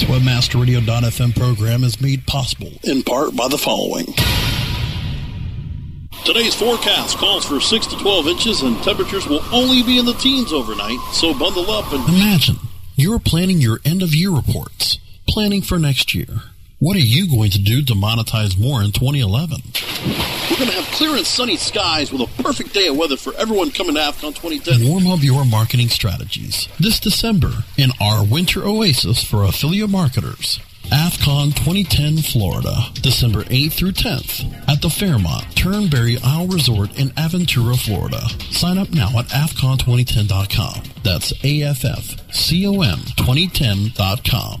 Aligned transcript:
This 0.00 0.08
WebmasterRadio.fm 0.08 1.36
program 1.36 1.84
is 1.84 2.00
made 2.00 2.26
possible 2.26 2.72
in 2.84 3.02
part 3.02 3.36
by 3.36 3.48
the 3.48 3.58
following. 3.58 4.06
Today's 6.24 6.54
forecast 6.54 7.18
calls 7.18 7.44
for 7.44 7.60
6 7.60 7.86
to 7.88 7.96
12 7.98 8.28
inches 8.28 8.62
and 8.62 8.82
temperatures 8.82 9.26
will 9.26 9.42
only 9.52 9.82
be 9.82 9.98
in 9.98 10.06
the 10.06 10.14
teens 10.14 10.54
overnight, 10.54 10.98
so 11.12 11.38
bundle 11.38 11.70
up 11.70 11.92
and 11.92 12.08
imagine 12.08 12.56
you're 12.96 13.18
planning 13.18 13.60
your 13.60 13.80
end 13.84 14.02
of 14.02 14.14
year 14.14 14.30
reports, 14.30 14.98
planning 15.28 15.60
for 15.60 15.78
next 15.78 16.14
year. 16.14 16.44
What 16.80 16.96
are 16.96 17.00
you 17.00 17.28
going 17.28 17.50
to 17.50 17.58
do 17.58 17.82
to 17.84 17.92
monetize 17.92 18.58
more 18.58 18.82
in 18.82 18.90
2011? 18.92 19.60
We're 20.50 20.56
going 20.56 20.70
to 20.70 20.76
have 20.76 20.86
clear 20.94 21.14
and 21.14 21.26
sunny 21.26 21.58
skies 21.58 22.10
with 22.10 22.22
a 22.22 22.42
perfect 22.42 22.72
day 22.72 22.86
of 22.86 22.96
weather 22.96 23.18
for 23.18 23.34
everyone 23.34 23.70
coming 23.70 23.96
to 23.96 24.00
AFCON 24.00 24.34
2010. 24.34 24.88
Warm 24.88 25.06
up 25.06 25.22
your 25.22 25.44
marketing 25.44 25.90
strategies 25.90 26.68
this 26.80 26.98
December 26.98 27.52
in 27.76 27.90
our 28.00 28.24
winter 28.24 28.64
oasis 28.64 29.22
for 29.22 29.44
affiliate 29.44 29.90
marketers. 29.90 30.58
AFCON 30.84 31.54
2010 31.54 32.16
Florida, 32.22 32.74
December 32.94 33.42
8th 33.44 33.72
through 33.74 33.92
10th 33.92 34.66
at 34.66 34.80
the 34.80 34.88
Fairmont 34.88 35.54
Turnberry 35.54 36.16
Isle 36.24 36.46
Resort 36.46 36.98
in 36.98 37.08
Aventura, 37.10 37.78
Florida. 37.78 38.26
Sign 38.52 38.78
up 38.78 38.88
now 38.88 39.18
at 39.18 39.26
AFCON2010.com. 39.26 40.82
That's 41.04 41.32
A-F-F-C-O-M 41.44 42.98
2010.com. 43.00 44.60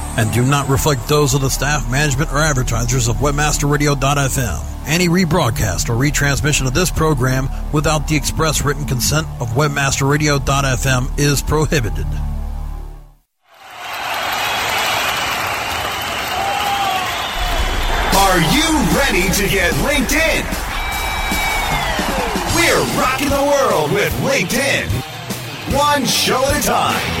and 0.17 0.31
do 0.33 0.43
not 0.43 0.69
reflect 0.69 1.07
those 1.07 1.33
of 1.33 1.41
the 1.41 1.49
staff, 1.49 1.89
management, 1.89 2.31
or 2.31 2.37
advertisers 2.37 3.07
of 3.07 3.17
WebmasterRadio.fm. 3.17 4.71
Any 4.87 5.07
rebroadcast 5.07 5.89
or 5.89 5.93
retransmission 5.93 6.67
of 6.67 6.73
this 6.73 6.89
program 6.91 7.49
without 7.71 8.07
the 8.07 8.15
express 8.15 8.63
written 8.63 8.85
consent 8.85 9.27
of 9.39 9.49
WebmasterRadio.fm 9.49 11.19
is 11.19 11.41
prohibited. 11.41 12.07
Are 18.31 18.39
you 18.53 18.71
ready 18.97 19.29
to 19.33 19.47
get 19.49 19.73
LinkedIn? 19.83 20.45
We're 22.55 22.99
rocking 22.99 23.29
the 23.29 23.35
world 23.35 23.91
with 23.91 24.13
LinkedIn. 24.21 24.87
One 25.75 26.05
show 26.05 26.41
at 26.45 26.63
a 26.63 26.65
time. 26.65 27.20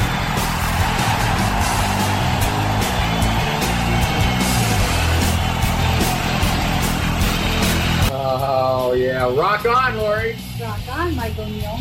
Rock 9.65 9.85
on, 9.85 9.97
Lori. 9.97 10.37
Rock 10.59 10.79
on, 10.91 11.15
Mike 11.15 11.37
O'Neill. 11.37 11.75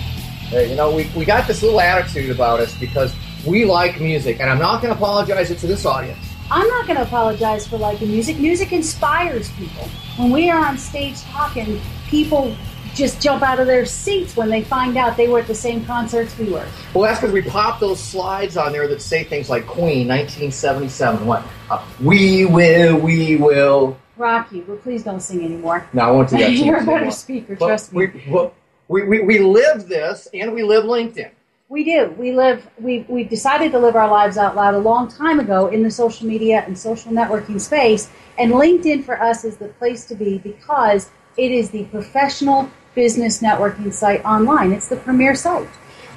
Hey, 0.51 0.71
you 0.71 0.77
know, 0.77 0.95
we, 0.95 1.11
we 1.17 1.25
got 1.25 1.47
this 1.47 1.63
little 1.63 1.81
attitude 1.81 2.31
about 2.31 2.61
us 2.61 2.77
because 2.79 3.15
we 3.47 3.65
like 3.65 4.01
music, 4.01 4.41
and 4.41 4.51
I'm 4.51 4.59
not 4.59 4.83
going 4.83 4.93
to 4.93 4.99
apologize 4.99 5.51
it 5.51 5.59
to 5.59 5.67
this 5.67 5.87
audience. 5.87 6.19
I'm 6.51 6.67
not 6.67 6.87
going 6.87 6.97
to 6.97 7.05
apologize 7.05 7.67
for 7.67 7.79
liking 7.79 8.09
music. 8.09 8.39
Music 8.39 8.73
inspires 8.73 9.51
people. 9.53 9.89
When 10.17 10.33
we 10.33 10.51
are 10.51 10.65
on 10.65 10.77
stage 10.77 11.21
talking, 11.23 11.81
people 12.09 12.57
just 12.95 13.23
jump 13.23 13.43
out 13.43 13.61
of 13.61 13.69
their 13.69 13.87
seats 13.87 14.37
when 14.37 14.49
they 14.49 14.65
find 14.65 14.97
out 14.97 15.17
they 15.17 15.29
were 15.29 15.39
at 15.39 15.47
the 15.47 15.55
same 15.55 15.85
concerts 15.85 16.37
we 16.37 16.51
were. 16.51 16.67
Well, 16.93 17.05
that's 17.05 17.21
because 17.21 17.33
we 17.33 17.43
pop 17.43 17.79
those 17.79 18.03
slides 18.03 18.57
on 18.57 18.73
there 18.73 18.89
that 18.89 19.01
say 19.01 19.23
things 19.23 19.49
like 19.49 19.67
Queen, 19.67 20.09
1977. 20.09 21.25
What? 21.25 21.45
Uh, 21.71 21.85
we 22.03 22.47
will, 22.47 22.99
we 22.99 23.37
will. 23.37 23.97
Rocky, 24.21 24.61
but 24.61 24.83
please 24.83 25.03
don't 25.03 25.21
sing 25.21 25.45
anymore. 25.45 25.89
No, 25.93 26.03
I 26.03 26.11
won't 26.11 26.31
do 26.31 26.39
that. 26.39 26.53
You're 26.53 26.83
a 26.83 26.87
better 26.87 27.11
speaker, 27.11 27.57
trust 27.57 27.93
me. 27.93 28.07
We, 28.07 28.25
well, 28.29 28.55
we, 28.89 29.05
we, 29.05 29.21
we 29.21 29.39
live 29.39 29.89
this, 29.89 30.29
and 30.33 30.53
we 30.53 30.63
live 30.63 30.85
LinkedIn. 30.85 31.31
We 31.69 31.85
do. 31.85 32.15
We 32.19 32.33
live. 32.33 32.69
We 32.79 33.07
we 33.09 33.23
decided 33.23 33.71
to 33.73 33.79
live 33.79 33.95
our 33.95 34.11
lives 34.11 34.37
out 34.37 34.57
loud 34.57 34.75
a 34.75 34.79
long 34.79 35.09
time 35.09 35.39
ago 35.39 35.69
in 35.69 35.85
the 35.85 35.91
social 35.91 36.27
media 36.27 36.65
and 36.67 36.77
social 36.77 37.13
networking 37.13 37.61
space, 37.61 38.11
and 38.39 38.53
LinkedIn 38.53 39.05
for 39.05 39.21
us 39.21 39.45
is 39.45 39.57
the 39.57 39.69
place 39.69 40.05
to 40.07 40.17
be 40.17 40.39
because 40.39 41.11
it 41.37 41.53
is 41.53 41.71
the 41.71 41.85
professional 41.85 42.69
business 42.95 43.41
networking 43.41 43.93
site 43.93 44.25
online. 44.25 44.73
It's 44.73 44.89
the 44.89 44.97
premier 44.97 45.35
site. 45.35 45.69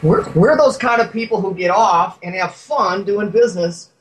We're, 0.02 0.30
we're 0.34 0.58
those 0.58 0.76
kind 0.76 1.02
of 1.02 1.14
people 1.14 1.40
who 1.40 1.54
get 1.54 1.70
off 1.70 2.20
and 2.24 2.36
have 2.36 2.54
fun 2.54 3.06
doing 3.06 3.30
business 3.30 3.92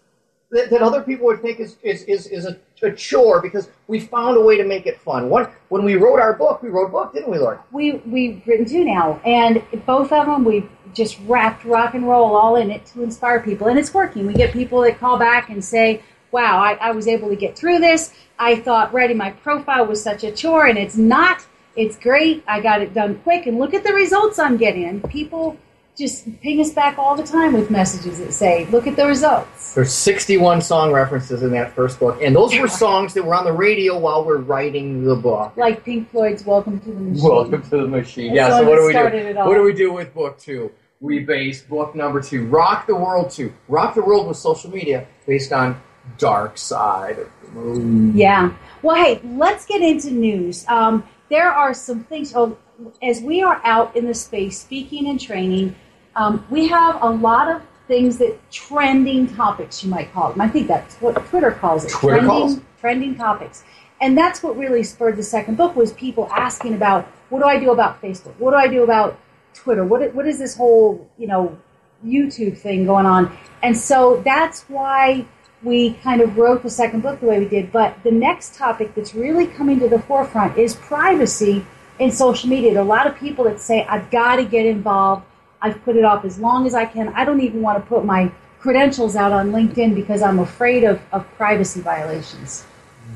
that, 0.50 0.70
that 0.70 0.82
other 0.82 1.02
people 1.02 1.26
would 1.26 1.42
think 1.42 1.60
is, 1.60 1.76
is, 1.82 2.02
is, 2.04 2.26
is 2.26 2.46
a, 2.46 2.58
a 2.82 2.93
chore 2.93 3.41
because 3.41 3.69
we 3.87 4.00
found 4.00 4.37
a 4.37 4.41
way 4.41 4.56
to 4.56 4.65
make 4.65 4.87
it 4.87 5.00
fun. 5.00 5.31
When 5.31 5.84
we 5.84 5.97
wrote 5.97 6.20
our 6.20 6.32
book, 6.32 6.62
we 6.62 6.69
wrote 6.69 6.87
a 6.87 6.91
book, 6.91 7.12
didn't 7.12 7.31
we, 7.31 7.38
Lori? 7.38 7.59
We 7.70 7.93
we've 8.06 8.43
written 8.47 8.66
two 8.66 8.84
now, 8.84 9.20
and 9.25 9.62
both 9.87 10.12
of 10.12 10.26
them 10.26 10.44
we've 10.44 10.69
just 10.93 11.19
wrapped 11.26 11.65
rock 11.65 11.94
and 11.94 12.06
roll 12.06 12.37
all 12.37 12.56
in 12.56 12.70
it 12.70 12.84
to 12.87 13.03
inspire 13.03 13.41
people, 13.41 13.69
and 13.69 13.78
it's 13.78 13.94
working. 13.94 14.26
We 14.26 14.34
get 14.34 14.53
people 14.53 14.81
that 14.82 14.98
call 14.98 15.19
back 15.19 15.48
and 15.50 15.65
say, 15.65 16.03
"Wow, 16.31 16.59
I, 16.59 16.75
I 16.75 16.91
was 16.93 17.09
able 17.09 17.28
to 17.28 17.37
get 17.37 17.56
through 17.56 17.78
this. 17.78 18.12
I 18.38 18.56
thought 18.56 18.93
writing 18.93 19.16
my 19.16 19.31
profile 19.31 19.87
was 19.87 20.03
such 20.03 20.25
a 20.25 20.32
chore, 20.32 20.66
and 20.66 20.78
it's 20.78 20.97
not. 20.97 21.47
It's 21.75 21.97
great. 21.97 22.44
I 22.47 22.60
got 22.60 22.82
it 22.82 22.93
done 22.93 23.20
quick, 23.20 23.47
and 23.47 23.59
look 23.59 23.75
at 23.75 23.84
the 23.84 23.94
results 23.94 24.38
I'm 24.38 24.56
getting." 24.56 25.00
People 25.03 25.56
just 25.97 26.25
ping 26.41 26.60
us 26.60 26.72
back 26.72 26.98
all 26.98 27.14
the 27.14 27.22
time 27.22 27.53
with 27.53 27.70
messages 27.70 28.19
that 28.19 28.32
say, 28.32 28.66
"Look 28.70 28.86
at 28.86 28.97
the 28.97 29.06
results." 29.06 29.75
There's 29.75 29.92
61 29.92 30.62
song 30.62 30.92
references 30.92 31.42
in 31.42 31.50
that 31.53 31.72
first 31.75 32.00
book, 32.00 32.19
and 32.22 32.34
those 32.34 32.58
were 32.58 32.69
songs 32.69 33.12
that 33.14 33.25
were 33.25 33.34
on 33.34 33.44
the 33.44 33.53
radio 33.53 33.98
while 33.98 34.25
we're 34.25 34.38
writing 34.38 35.04
the 35.04 35.14
book. 35.16 35.52
Like 35.56 35.84
Pink 35.84 36.10
Floyd's 36.10 36.47
"Welcome 36.47 36.81
to 36.81 36.86
the 36.91 37.00
Machine." 37.00 37.22
Welcome 37.31 37.62
to 37.62 37.76
the 37.76 37.88
machine. 37.88 38.34
That's 38.34 38.36
Yeah. 38.36 38.48
the 38.48 38.64
So 38.64 38.69
what 38.70 38.76
do 38.76 38.86
we 38.86 38.92
do? 38.92 39.38
What 39.38 39.54
do 39.54 39.62
we 39.62 39.72
do 39.75 39.92
with 39.92 40.14
book 40.14 40.38
two? 40.38 40.70
We 41.00 41.19
base 41.19 41.62
book 41.62 41.94
number 41.94 42.20
two, 42.20 42.47
Rock 42.47 42.86
the 42.86 42.94
World 42.94 43.31
two, 43.31 43.52
Rock 43.69 43.94
the 43.94 44.02
World 44.02 44.28
with 44.28 44.36
social 44.36 44.70
media, 44.70 45.06
based 45.26 45.52
on 45.52 45.76
Dark 46.16 46.56
Side 46.56 47.19
of 47.19 47.28
the 47.44 47.50
Moon. 47.60 48.16
Yeah. 48.16 48.52
Well, 48.82 48.97
hey, 48.97 49.20
let's 49.36 49.66
get 49.66 49.82
into 49.82 50.10
news. 50.10 50.64
Um, 50.69 51.02
there 51.28 51.50
are 51.50 51.75
some 51.75 52.04
things. 52.04 52.32
Oh, 52.34 52.56
as 53.02 53.20
we 53.20 53.42
are 53.42 53.60
out 53.64 53.94
in 53.97 54.06
the 54.06 54.14
space 54.14 54.60
speaking 54.60 55.08
and 55.08 55.20
training, 55.20 55.75
um, 56.16 56.46
we 56.50 56.68
have 56.68 57.02
a 57.02 57.10
lot 57.10 57.50
of 57.50 57.62
things 57.88 58.18
that 58.18 58.38
trending 58.50 59.32
topics 59.34 59.82
you 59.82 59.90
might 59.90 60.12
call 60.12 60.30
them. 60.30 60.40
I 60.40 60.48
think 60.48 60.68
that's 60.68 60.96
what 60.96 61.14
Twitter 61.26 61.50
calls 61.50 61.84
it. 61.84 61.90
Twitter 61.90 62.18
trending, 62.18 62.28
calls. 62.28 62.60
trending 62.80 63.14
topics, 63.16 63.64
and 64.00 64.16
that's 64.16 64.42
what 64.42 64.56
really 64.56 64.82
spurred 64.82 65.16
the 65.16 65.22
second 65.22 65.56
book 65.56 65.76
was 65.76 65.92
people 65.92 66.28
asking 66.32 66.75
about 66.75 67.06
what 67.31 67.40
do 67.40 67.46
I 67.46 67.58
do 67.58 67.70
about 67.70 68.00
Facebook? 68.02 68.34
What 68.38 68.50
do 68.52 68.56
I 68.56 68.69
do 68.69 68.82
about 68.82 69.19
Twitter? 69.54 69.84
What 69.84 70.14
what 70.14 70.26
is 70.26 70.38
this 70.38 70.56
whole 70.56 71.08
you 71.19 71.26
know 71.26 71.58
YouTube 72.04 72.58
thing 72.58 72.84
going 72.84 73.06
on? 73.06 73.37
And 73.62 73.76
so 73.76 74.22
that's 74.25 74.62
why 74.69 75.26
we 75.62 75.94
kind 75.94 76.20
of 76.20 76.37
wrote 76.37 76.62
the 76.62 76.70
second 76.70 77.02
book 77.02 77.20
the 77.20 77.26
way 77.26 77.38
we 77.38 77.48
did. 77.48 77.70
But 77.72 78.02
the 78.02 78.10
next 78.10 78.56
topic 78.56 78.94
that's 78.94 79.14
really 79.14 79.46
coming 79.46 79.78
to 79.81 79.88
the 79.88 80.00
forefront 80.00 80.58
is 80.58 80.75
privacy 80.75 81.64
in 81.98 82.10
social 82.10 82.48
media. 82.48 82.72
There 82.72 82.82
are 82.82 82.84
a 82.84 82.88
lot 82.88 83.06
of 83.06 83.16
people 83.16 83.44
that 83.44 83.60
say, 83.60 83.87
I've 83.87 84.10
got 84.10 84.37
to 84.37 84.44
get 84.44 84.66
involved. 84.66 85.25
I've 85.62 85.82
put 85.85 85.97
it 85.97 86.05
off 86.05 86.25
as 86.25 86.38
long 86.38 86.67
as 86.67 86.75
I 86.75 86.85
can. 86.85 87.09
I 87.14 87.25
don't 87.25 87.41
even 87.41 87.62
want 87.62 87.82
to 87.82 87.88
put 87.88 88.05
my 88.05 88.31
credentials 88.59 89.17
out 89.17 89.32
on 89.32 89.53
LinkedIn 89.53 89.94
because 89.94 90.20
I'm 90.23 90.41
afraid 90.41 90.85
of, 90.85 91.00
of 91.12 91.26
privacy 91.37 91.81
violations. 91.81 92.67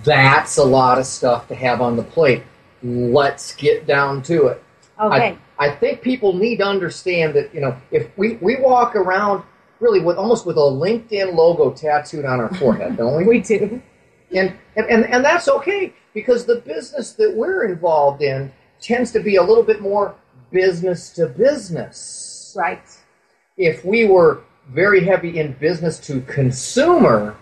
That's 0.05 0.57
a 0.57 0.65
lot 0.65 0.99
of 0.99 1.07
stuff 1.07 1.49
to 1.49 1.55
have 1.55 1.81
on 1.81 1.97
the 1.97 2.03
plate. 2.03 2.43
Let's 2.83 3.55
get 3.55 3.87
down 3.87 4.23
to 4.23 4.47
it. 4.47 4.63
Okay. 5.01 5.39
I, 5.59 5.67
I 5.69 5.75
think 5.75 6.03
people 6.03 6.33
need 6.33 6.59
to 6.59 6.67
understand 6.67 7.35
that 7.35 7.53
you 7.55 7.61
know 7.61 7.77
if 7.91 8.17
we, 8.17 8.37
we 8.37 8.57
walk 8.57 8.97
around 8.97 9.43
really 9.81 10.01
with 10.01 10.17
almost 10.17 10.47
with 10.47 10.57
a 10.57 10.61
LinkedIn 10.61 11.35
logo 11.35 11.73
tattooed 11.73 12.25
on 12.25 12.41
our 12.41 12.53
forehead, 12.55 12.97
don't 12.97 13.17
we? 13.17 13.25
we 13.27 13.41
do. 13.41 13.83
And, 14.35 14.57
and, 14.75 14.87
and, 14.87 15.05
and 15.07 15.25
that's 15.25 15.49
okay 15.49 15.93
because 16.15 16.47
the 16.47 16.57
business 16.57 17.13
that 17.13 17.35
we're 17.35 17.65
involved 17.65 18.23
in 18.23 18.53
tends 18.81 19.13
to 19.13 19.21
be 19.21 19.37
a 19.37 19.43
little 19.43 19.63
bit 19.63 19.81
more 19.81 20.15
business 20.51 21.11
to 21.11 21.27
business. 21.27 22.26
Right. 22.57 22.83
If 23.57 23.85
we 23.85 24.07
were 24.07 24.43
very 24.71 25.05
heavy 25.05 25.39
in 25.39 25.53
business 25.55 25.99
to 26.01 26.21
consumer, 26.23 27.37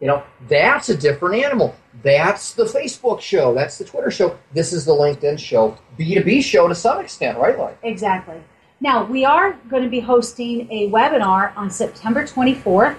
you 0.00 0.06
know, 0.06 0.22
that's 0.48 0.88
a 0.88 0.96
different 0.96 1.42
animal. 1.42 1.74
That's 2.02 2.52
the 2.52 2.64
Facebook 2.64 3.20
show. 3.20 3.54
That's 3.54 3.78
the 3.78 3.84
Twitter 3.84 4.10
show. 4.10 4.38
This 4.52 4.72
is 4.72 4.84
the 4.84 4.92
LinkedIn 4.92 5.38
show. 5.38 5.78
B2B 5.98 6.42
show 6.42 6.68
to 6.68 6.74
some 6.74 7.00
extent, 7.00 7.38
right, 7.38 7.58
Like 7.58 7.78
Exactly. 7.82 8.42
Now, 8.80 9.04
we 9.04 9.24
are 9.24 9.54
going 9.70 9.82
to 9.84 9.88
be 9.88 10.00
hosting 10.00 10.70
a 10.70 10.90
webinar 10.90 11.56
on 11.56 11.70
September 11.70 12.24
24th, 12.24 12.96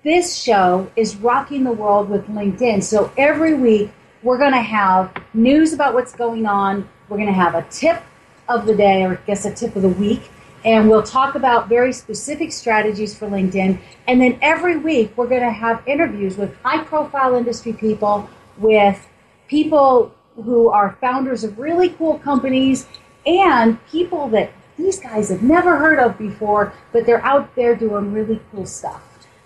this 0.03 0.35
show 0.35 0.91
is 0.95 1.15
rocking 1.15 1.63
the 1.63 1.71
world 1.71 2.09
with 2.09 2.27
LinkedIn. 2.27 2.83
So 2.83 3.11
every 3.17 3.55
week, 3.55 3.89
we're 4.25 4.39
going 4.39 4.54
to 4.54 4.57
have 4.57 5.16
news 5.36 5.72
about 5.72 5.94
what's 5.94 6.13
going 6.13 6.48
on. 6.48 6.89
We're 7.07 7.18
going 7.18 7.30
to 7.30 7.33
have 7.33 7.54
a 7.54 7.62
tip 7.69 8.01
of 8.50 8.66
the 8.66 8.75
day, 8.75 9.04
or 9.04 9.13
I 9.13 9.16
guess 9.27 9.45
a 9.45 9.54
tip 9.54 9.75
of 9.75 9.83
the 9.83 9.89
week. 9.89 10.31
And 10.66 10.89
we'll 10.89 11.04
talk 11.04 11.36
about 11.36 11.69
very 11.69 11.94
specific 11.94 12.51
strategies 12.51 13.16
for 13.16 13.30
LinkedIn. 13.30 13.80
And 14.07 14.19
then 14.19 14.39
every 14.42 14.77
week, 14.77 15.16
we're 15.16 15.27
going 15.27 15.44
to 15.44 15.51
have 15.51 15.88
interviews 15.88 16.38
with 16.38 16.57
high 16.63 16.83
profile 16.83 17.36
industry 17.36 17.72
people, 17.72 18.27
with 18.57 19.07
people 19.48 20.12
who 20.44 20.69
are 20.69 20.98
founders 21.00 21.44
of 21.44 21.60
really 21.60 21.89
cool 21.89 22.18
companies, 22.18 22.88
and 23.28 23.78
people 23.89 24.28
that 24.30 24.51
these 24.75 25.00
guys 25.00 25.30
have 25.30 25.44
never 25.44 25.78
heard 25.78 26.00
of 26.00 26.18
before, 26.18 26.74
but 26.92 27.06
they're 27.06 27.24
out 27.24 27.56
there 27.56 27.75
doing 27.75 28.12
really 28.12 28.42
cool 28.51 28.66
stuff. 28.66 29.04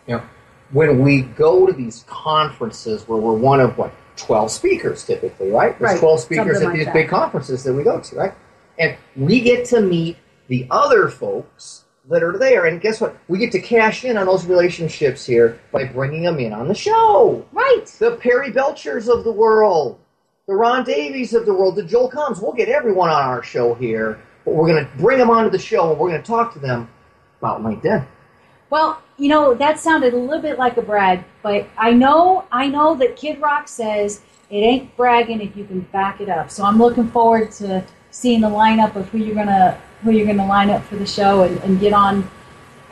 Know, 0.08 0.24
when 0.72 1.04
we 1.04 1.24
go 1.24 1.66
to 1.66 1.74
these 1.74 2.06
conferences 2.08 3.10
where 3.10 3.20
we're 3.20 3.34
one 3.34 3.60
of 3.60 3.78
what 3.78 3.94
12 4.20 4.52
speakers 4.52 5.06
typically, 5.06 5.50
right? 5.50 5.78
There's 5.80 5.94
Right, 5.94 6.00
12 6.00 6.20
speakers 6.20 6.62
something 6.62 6.80
at 6.82 6.86
these 6.86 6.94
big 6.94 7.10
conferences 7.10 7.64
that 7.64 7.74
we 7.74 7.84
go 7.84 8.00
to, 8.00 8.16
right? 8.16 8.34
And 8.78 8.96
we 9.16 9.42
get 9.42 9.66
to 9.68 9.82
meet 9.82 10.18
the 10.48 10.68
other 10.72 11.10
folks 11.10 11.86
that 12.10 12.24
are 12.24 12.38
there. 12.38 12.66
And 12.66 12.82
guess 12.82 13.00
what? 13.00 13.16
We 13.28 13.38
get 13.38 13.52
to 13.54 13.62
cash 13.62 14.04
in 14.04 14.18
on 14.18 14.26
those 14.26 14.46
relationships 14.46 15.26
here 15.26 15.60
by 15.72 15.86
bringing 15.86 16.24
them 16.24 16.40
in 16.40 16.54
on 16.54 16.68
the 16.68 16.76
show. 16.76 17.46
Right. 17.52 17.86
The 18.00 18.18
Perry 18.18 18.52
Belchers 18.52 19.08
of 19.08 19.24
the 19.24 19.32
world, 19.32 20.00
the 20.48 20.56
Ron 20.56 20.84
Davies 20.84 21.34
of 21.34 21.46
the 21.46 21.54
world, 21.54 21.76
the 21.76 21.84
Joel 21.84 22.10
Comms. 22.10 22.42
We'll 22.42 22.54
get 22.54 22.70
everyone 22.70 23.10
on 23.10 23.24
our 23.24 23.44
show 23.44 23.74
here, 23.76 24.20
but 24.46 24.56
we're 24.56 24.68
going 24.68 24.86
to 24.86 24.92
bring 24.98 25.20
them 25.20 25.30
onto 25.30 25.50
the 25.50 25.60
show 25.60 25.92
and 25.92 26.00
we're 26.00 26.10
going 26.10 26.22
to 26.22 26.28
talk 26.28 26.54
to 26.54 26.60
them 26.60 26.90
about 27.40 27.62
LinkedIn. 27.62 28.06
Well, 28.70 29.02
you 29.20 29.28
know, 29.28 29.54
that 29.54 29.80
sounded 29.80 30.14
a 30.14 30.18
little 30.18 30.42
bit 30.42 30.58
like 30.58 30.78
a 30.78 30.82
brag, 30.82 31.24
but 31.44 31.68
I 31.78 31.92
know 31.92 32.46
I 32.52 32.68
know 32.68 32.96
that 32.96 33.16
Kid 33.16 33.40
Rock 33.42 33.68
says 33.68 34.22
it 34.50 34.56
ain't 34.56 34.96
bragging 34.96 35.42
if 35.42 35.56
you 35.56 35.66
can 35.66 35.82
back 35.82 36.22
it 36.22 36.30
up. 36.30 36.50
So 36.50 36.64
I'm 36.64 36.78
looking 36.78 37.10
forward 37.10 37.52
to 37.54 37.86
seeing 38.12 38.42
the 38.42 38.50
lineup 38.50 38.96
of 38.96 39.10
who 39.10 39.18
you're 39.18 39.36
gonna 39.36 39.80
who 40.04 40.12
you're 40.12 40.26
gonna 40.26 40.48
line 40.48 40.70
up 40.70 40.84
for 40.86 40.96
the 40.96 41.06
show 41.06 41.44
and, 41.44 41.58
and 41.60 41.80
get 41.80 41.94
on 41.94 42.30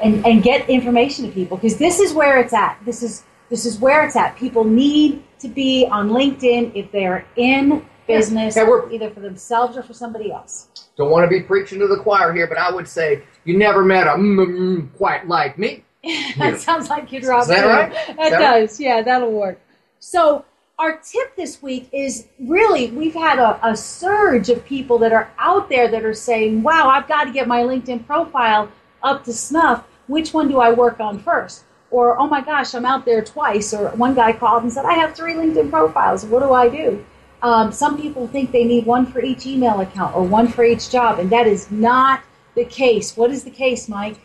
and, 0.01 0.25
and 0.25 0.43
get 0.43 0.69
information 0.69 1.25
to 1.25 1.31
people 1.31 1.57
because 1.57 1.77
this 1.77 1.99
is 1.99 2.13
where 2.13 2.39
it's 2.39 2.53
at. 2.53 2.77
This 2.85 3.01
is 3.01 3.23
this 3.49 3.65
is 3.65 3.79
where 3.79 4.05
it's 4.05 4.17
at. 4.17 4.35
People 4.35 4.65
need 4.65 5.23
to 5.39 5.47
be 5.47 5.87
on 5.89 6.09
LinkedIn 6.09 6.75
if 6.75 6.91
they're 6.91 7.25
in 7.37 7.85
business, 8.05 8.55
Yeah, 8.55 8.81
either 8.91 9.09
for 9.09 9.19
themselves 9.21 9.77
or 9.77 9.83
for 9.83 9.93
somebody 9.93 10.31
else. 10.31 10.87
Don't 10.97 11.11
want 11.11 11.23
to 11.23 11.29
be 11.29 11.43
preaching 11.43 11.79
to 11.79 11.87
the 11.87 11.97
choir 11.97 12.33
here, 12.33 12.47
but 12.47 12.57
I 12.57 12.71
would 12.71 12.87
say 12.87 13.23
you 13.45 13.57
never 13.57 13.83
met 13.83 14.07
a 14.07 14.11
mm, 14.11 14.37
mm, 14.37 14.93
quite 14.97 15.27
like 15.27 15.57
me. 15.57 15.83
that 16.37 16.59
sounds 16.59 16.89
like. 16.89 17.11
Is 17.13 17.27
that 17.27 17.65
right? 17.65 17.91
That 18.17 18.31
That- 18.31 18.39
does. 18.39 18.79
Yeah, 18.79 19.01
that'll 19.01 19.31
work. 19.31 19.59
So 19.99 20.45
our 20.79 20.97
tip 20.97 21.35
this 21.35 21.61
week 21.61 21.89
is 21.91 22.27
really 22.39 22.91
we've 22.91 23.13
had 23.15 23.39
a, 23.39 23.59
a 23.67 23.75
surge 23.75 24.49
of 24.49 24.63
people 24.65 24.97
that 24.99 25.11
are 25.11 25.31
out 25.39 25.69
there 25.69 25.87
that 25.89 26.03
are 26.05 26.13
saying, 26.13 26.63
"Wow, 26.63 26.89
I've 26.89 27.07
got 27.07 27.25
to 27.25 27.31
get 27.31 27.47
my 27.47 27.61
LinkedIn 27.61 28.05
profile 28.05 28.69
up 29.03 29.23
to 29.25 29.33
snuff. 29.33 29.83
Which 30.07 30.33
one 30.33 30.47
do 30.47 30.59
I 30.59 30.71
work 30.71 30.99
on 30.99 31.19
first? 31.19 31.63
Or, 31.89 32.17
oh 32.19 32.27
my 32.27 32.41
gosh, 32.41 32.73
I'm 32.75 32.85
out 32.85 33.05
there 33.05 33.23
twice. 33.23 33.73
Or 33.73 33.89
one 33.91 34.13
guy 34.13 34.33
called 34.33 34.63
and 34.63 34.71
said, 34.71 34.85
I 34.85 34.93
have 34.93 35.15
three 35.15 35.33
LinkedIn 35.35 35.69
profiles. 35.69 36.25
What 36.25 36.41
do 36.43 36.51
I 36.53 36.67
do? 36.69 37.05
Um, 37.41 37.71
some 37.71 37.99
people 38.01 38.27
think 38.27 38.51
they 38.51 38.63
need 38.65 38.85
one 38.85 39.05
for 39.05 39.21
each 39.21 39.45
email 39.45 39.79
account 39.79 40.15
or 40.15 40.23
one 40.23 40.47
for 40.47 40.63
each 40.65 40.89
job, 40.89 41.19
and 41.19 41.29
that 41.29 41.45
is 41.47 41.69
not 41.71 42.21
the 42.55 42.65
case. 42.65 43.15
What 43.15 43.31
is 43.31 43.43
the 43.43 43.51
case, 43.51 43.87
Mike? 43.87 44.17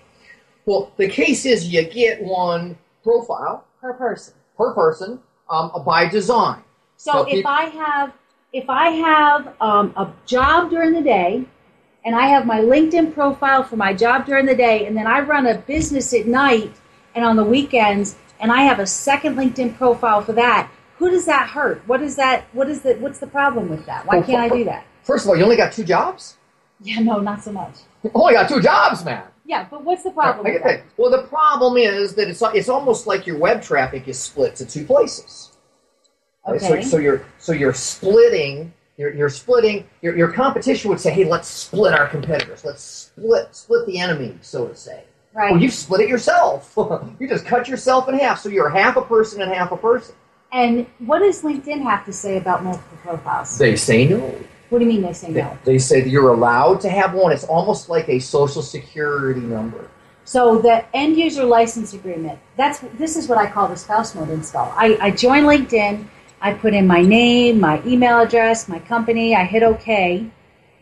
Well, 0.66 0.92
the 0.96 1.08
case 1.08 1.44
is 1.44 1.68
you 1.68 1.82
get 1.84 2.22
one 2.22 2.78
profile 3.02 3.64
Per 3.80 3.92
person. 3.94 4.34
per 4.56 4.72
person 4.74 5.20
um, 5.50 5.72
by 5.84 6.08
design. 6.08 6.62
So 6.96 7.12
Now, 7.12 7.22
if 7.22 7.28
peop- 7.28 7.46
I 7.46 7.64
have 7.64 8.12
if 8.52 8.68
I 8.68 8.90
have 8.90 9.54
um, 9.60 9.94
a 9.96 10.12
job 10.26 10.70
during 10.70 10.92
the 10.92 11.00
day, 11.00 11.44
and 12.04 12.14
I 12.14 12.26
have 12.26 12.44
my 12.46 12.60
LinkedIn 12.60 13.14
profile 13.14 13.64
for 13.64 13.76
my 13.76 13.94
job 13.94 14.26
during 14.26 14.44
the 14.46 14.54
day, 14.54 14.86
and 14.86 14.96
then 14.96 15.06
I 15.06 15.20
run 15.20 15.46
a 15.46 15.56
business 15.56 16.12
at 16.12 16.26
night 16.26 16.72
and 17.14 17.24
on 17.24 17.36
the 17.36 17.44
weekends, 17.44 18.16
and 18.40 18.52
I 18.52 18.62
have 18.62 18.78
a 18.78 18.86
second 18.86 19.36
LinkedIn 19.36 19.76
profile 19.76 20.20
for 20.20 20.32
that, 20.34 20.70
who 20.98 21.10
does 21.10 21.26
that 21.26 21.48
hurt? 21.48 21.82
What 21.88 22.02
is 22.02 22.16
that? 22.16 22.44
What 22.52 22.68
is 22.68 22.82
the 22.82 22.94
what's 22.94 23.18
the 23.18 23.26
problem 23.26 23.68
with 23.68 23.86
that? 23.86 24.06
Why 24.06 24.22
can't 24.22 24.40
I 24.40 24.48
do 24.48 24.64
that? 24.64 24.84
First 25.02 25.24
of 25.24 25.30
all, 25.30 25.36
you 25.36 25.42
only 25.44 25.56
got 25.56 25.72
two 25.72 25.84
jobs. 25.84 26.36
Yeah, 26.80 27.00
no, 27.00 27.18
not 27.18 27.42
so 27.42 27.52
much. 27.52 27.74
You 28.02 28.10
only 28.14 28.34
got 28.34 28.48
two 28.48 28.60
jobs, 28.60 29.04
man. 29.04 29.24
Yeah, 29.44 29.66
but 29.70 29.84
what's 29.84 30.02
the 30.04 30.10
problem 30.10 30.46
I 30.46 30.50
with 30.50 30.62
that? 30.62 30.68
that. 30.78 30.84
Well, 30.96 31.10
the 31.10 31.24
problem 31.26 31.76
is 31.76 32.14
that 32.14 32.28
it's 32.28 32.42
it's 32.54 32.68
almost 32.68 33.06
like 33.06 33.26
your 33.26 33.38
web 33.38 33.60
traffic 33.62 34.06
is 34.08 34.18
split 34.18 34.54
to 34.56 34.66
two 34.66 34.84
places. 34.84 35.52
Right? 36.46 36.60
So, 36.60 36.72
Okay. 36.74 36.82
so 36.82 36.98
you're 36.98 37.24
so 37.38 37.52
you're 37.52 37.74
splitting. 37.74 38.72
You're, 38.98 39.14
you're 39.14 39.30
splitting. 39.30 39.88
Your, 40.02 40.16
your 40.16 40.30
competition 40.30 40.90
would 40.90 41.00
say, 41.00 41.10
"Hey, 41.12 41.24
let's 41.24 41.48
split 41.48 41.92
our 41.94 42.06
competitors. 42.06 42.64
Let's 42.64 42.82
split 42.82 43.48
split 43.54 43.86
the 43.86 43.98
enemy, 43.98 44.38
so 44.42 44.68
to 44.68 44.76
say." 44.76 45.04
Right. 45.34 45.52
Well, 45.52 45.60
you 45.62 45.70
split 45.70 46.02
it 46.02 46.08
yourself. 46.08 46.72
you 47.18 47.26
just 47.28 47.46
cut 47.46 47.66
yourself 47.68 48.08
in 48.08 48.18
half, 48.18 48.40
so 48.40 48.48
you're 48.48 48.68
half 48.68 48.96
a 48.96 49.02
person 49.02 49.40
and 49.40 49.50
half 49.52 49.72
a 49.72 49.76
person. 49.76 50.14
And 50.52 50.86
what 50.98 51.20
does 51.20 51.42
LinkedIn 51.42 51.82
have 51.82 52.04
to 52.04 52.12
say 52.12 52.36
about 52.36 52.62
multiple 52.62 52.98
profiles? 53.02 53.56
They 53.56 53.74
say 53.74 54.06
no. 54.06 54.38
What 54.72 54.78
do 54.78 54.86
you 54.86 54.90
mean 54.90 55.02
they 55.02 55.12
say 55.12 55.30
They, 55.30 55.42
no? 55.42 55.58
they 55.64 55.76
say 55.76 56.00
that 56.00 56.08
you're 56.08 56.30
allowed 56.30 56.80
to 56.80 56.88
have 56.88 57.12
one. 57.12 57.30
It's 57.30 57.44
almost 57.44 57.90
like 57.90 58.08
a 58.08 58.18
social 58.18 58.62
security 58.62 59.42
number. 59.42 59.90
So 60.24 60.62
the 60.62 60.82
end 60.96 61.18
user 61.18 61.44
license 61.44 61.92
agreement, 61.92 62.38
that's 62.56 62.78
this 62.94 63.18
is 63.18 63.28
what 63.28 63.36
I 63.36 63.50
call 63.50 63.68
the 63.68 63.76
spouse 63.76 64.14
mode 64.14 64.30
install. 64.30 64.72
I, 64.74 64.96
I 64.98 65.10
join 65.10 65.42
LinkedIn, 65.42 66.06
I 66.40 66.54
put 66.54 66.72
in 66.72 66.86
my 66.86 67.02
name, 67.02 67.60
my 67.60 67.82
email 67.84 68.20
address, 68.20 68.66
my 68.66 68.78
company, 68.78 69.36
I 69.36 69.44
hit 69.44 69.62
OK, 69.62 70.24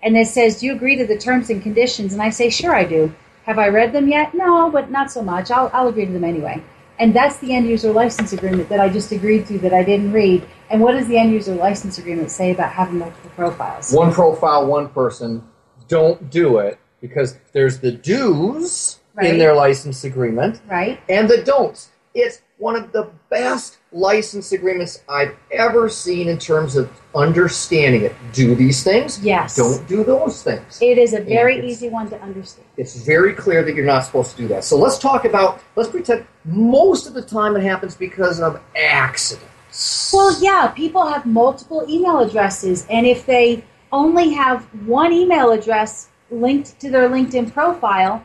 and 0.04 0.16
it 0.16 0.28
says, 0.28 0.60
Do 0.60 0.66
you 0.66 0.72
agree 0.76 0.94
to 0.94 1.04
the 1.04 1.18
terms 1.18 1.50
and 1.50 1.60
conditions? 1.60 2.12
And 2.12 2.22
I 2.22 2.30
say, 2.30 2.48
Sure 2.48 2.72
I 2.72 2.84
do. 2.84 3.12
Have 3.42 3.58
I 3.58 3.70
read 3.70 3.92
them 3.92 4.06
yet? 4.06 4.34
No, 4.34 4.70
but 4.70 4.92
not 4.92 5.10
so 5.10 5.20
much. 5.20 5.50
I'll, 5.50 5.68
I'll 5.72 5.88
agree 5.88 6.06
to 6.06 6.12
them 6.12 6.22
anyway. 6.22 6.62
And 7.00 7.14
that's 7.14 7.38
the 7.38 7.54
end 7.54 7.66
user 7.66 7.90
license 7.92 8.34
agreement 8.34 8.68
that 8.68 8.78
I 8.78 8.90
just 8.90 9.10
agreed 9.10 9.46
to 9.46 9.58
that 9.60 9.72
I 9.72 9.82
didn't 9.82 10.12
read. 10.12 10.46
And 10.68 10.82
what 10.82 10.92
does 10.92 11.08
the 11.08 11.16
end 11.16 11.32
user 11.32 11.54
license 11.54 11.96
agreement 11.96 12.30
say 12.30 12.52
about 12.52 12.70
having 12.72 12.98
multiple 12.98 13.30
profiles? 13.34 13.90
One 13.92 14.12
profile, 14.12 14.66
one 14.66 14.88
person. 14.90 15.42
Don't 15.88 16.30
do 16.30 16.58
it 16.58 16.78
because 17.00 17.38
there's 17.52 17.80
the 17.80 17.90
do's 17.90 18.98
in 19.22 19.38
their 19.38 19.54
license 19.54 20.04
agreement 20.04 20.60
Right? 20.68 21.00
and 21.08 21.28
the 21.28 21.42
don'ts. 21.42 21.88
It's 22.14 22.42
one 22.58 22.76
of 22.76 22.92
the 22.92 23.08
best 23.28 23.78
license 23.92 24.52
agreements 24.52 25.02
I've 25.08 25.34
ever 25.52 25.88
seen 25.88 26.28
in 26.28 26.38
terms 26.38 26.76
of 26.76 26.90
understanding 27.14 28.02
it. 28.02 28.14
Do 28.32 28.54
these 28.54 28.82
things? 28.82 29.20
Yes. 29.20 29.56
Don't 29.56 29.86
do 29.88 30.04
those 30.04 30.42
things. 30.42 30.78
It 30.82 30.98
is 30.98 31.14
a 31.14 31.20
very 31.20 31.66
easy 31.66 31.88
one 31.88 32.10
to 32.10 32.20
understand. 32.20 32.66
It's 32.76 32.96
very 32.96 33.32
clear 33.32 33.62
that 33.62 33.74
you're 33.74 33.86
not 33.86 34.04
supposed 34.04 34.32
to 34.32 34.36
do 34.36 34.48
that. 34.48 34.64
So 34.64 34.76
let's 34.76 34.98
talk 34.98 35.24
about, 35.24 35.60
let's 35.76 35.88
pretend 35.88 36.26
most 36.44 37.06
of 37.06 37.14
the 37.14 37.22
time 37.22 37.56
it 37.56 37.62
happens 37.62 37.96
because 37.96 38.40
of 38.40 38.60
accidents. 38.76 40.10
Well, 40.12 40.36
yeah, 40.42 40.68
people 40.68 41.06
have 41.06 41.26
multiple 41.26 41.86
email 41.88 42.18
addresses, 42.18 42.86
and 42.90 43.06
if 43.06 43.24
they 43.24 43.64
only 43.92 44.32
have 44.34 44.64
one 44.86 45.12
email 45.12 45.52
address 45.52 46.08
linked 46.30 46.78
to 46.80 46.90
their 46.90 47.08
LinkedIn 47.08 47.52
profile, 47.52 48.24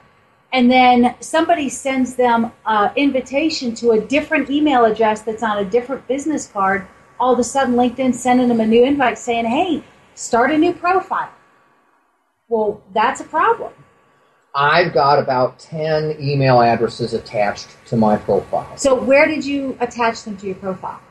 and 0.56 0.72
then 0.72 1.14
somebody 1.20 1.68
sends 1.68 2.16
them 2.16 2.50
an 2.66 2.90
invitation 2.96 3.76
to 3.76 3.92
a 3.92 4.00
different 4.00 4.50
email 4.50 4.86
address 4.86 5.22
that's 5.22 5.44
on 5.44 5.58
a 5.58 5.66
different 5.66 6.08
business 6.08 6.48
card, 6.48 6.88
all 7.20 7.34
of 7.34 7.40
a 7.40 7.44
sudden 7.44 7.76
LinkedIn 7.76 8.14
sending 8.16 8.48
them 8.48 8.62
a 8.62 8.66
new 8.66 8.86
invite 8.86 9.18
saying, 9.18 9.46
hey, 9.46 9.84
start 10.14 10.52
a 10.52 10.58
new 10.58 10.72
profile. 10.72 11.30
Well, 12.48 12.82
that's 12.94 13.20
a 13.20 13.26
problem. 13.26 13.74
I've 14.56 14.94
got 14.94 15.20
about 15.20 15.60
10 15.60 16.22
email 16.22 16.62
addresses 16.62 17.14
attached 17.14 17.68
to 17.88 17.98
my 17.98 18.16
profile. 18.16 18.78
So, 18.78 18.96
where 18.96 19.28
did 19.28 19.44
you 19.46 19.78
attach 19.82 20.24
them 20.24 20.38
to 20.38 20.46
your 20.46 20.56
profile? 20.56 21.02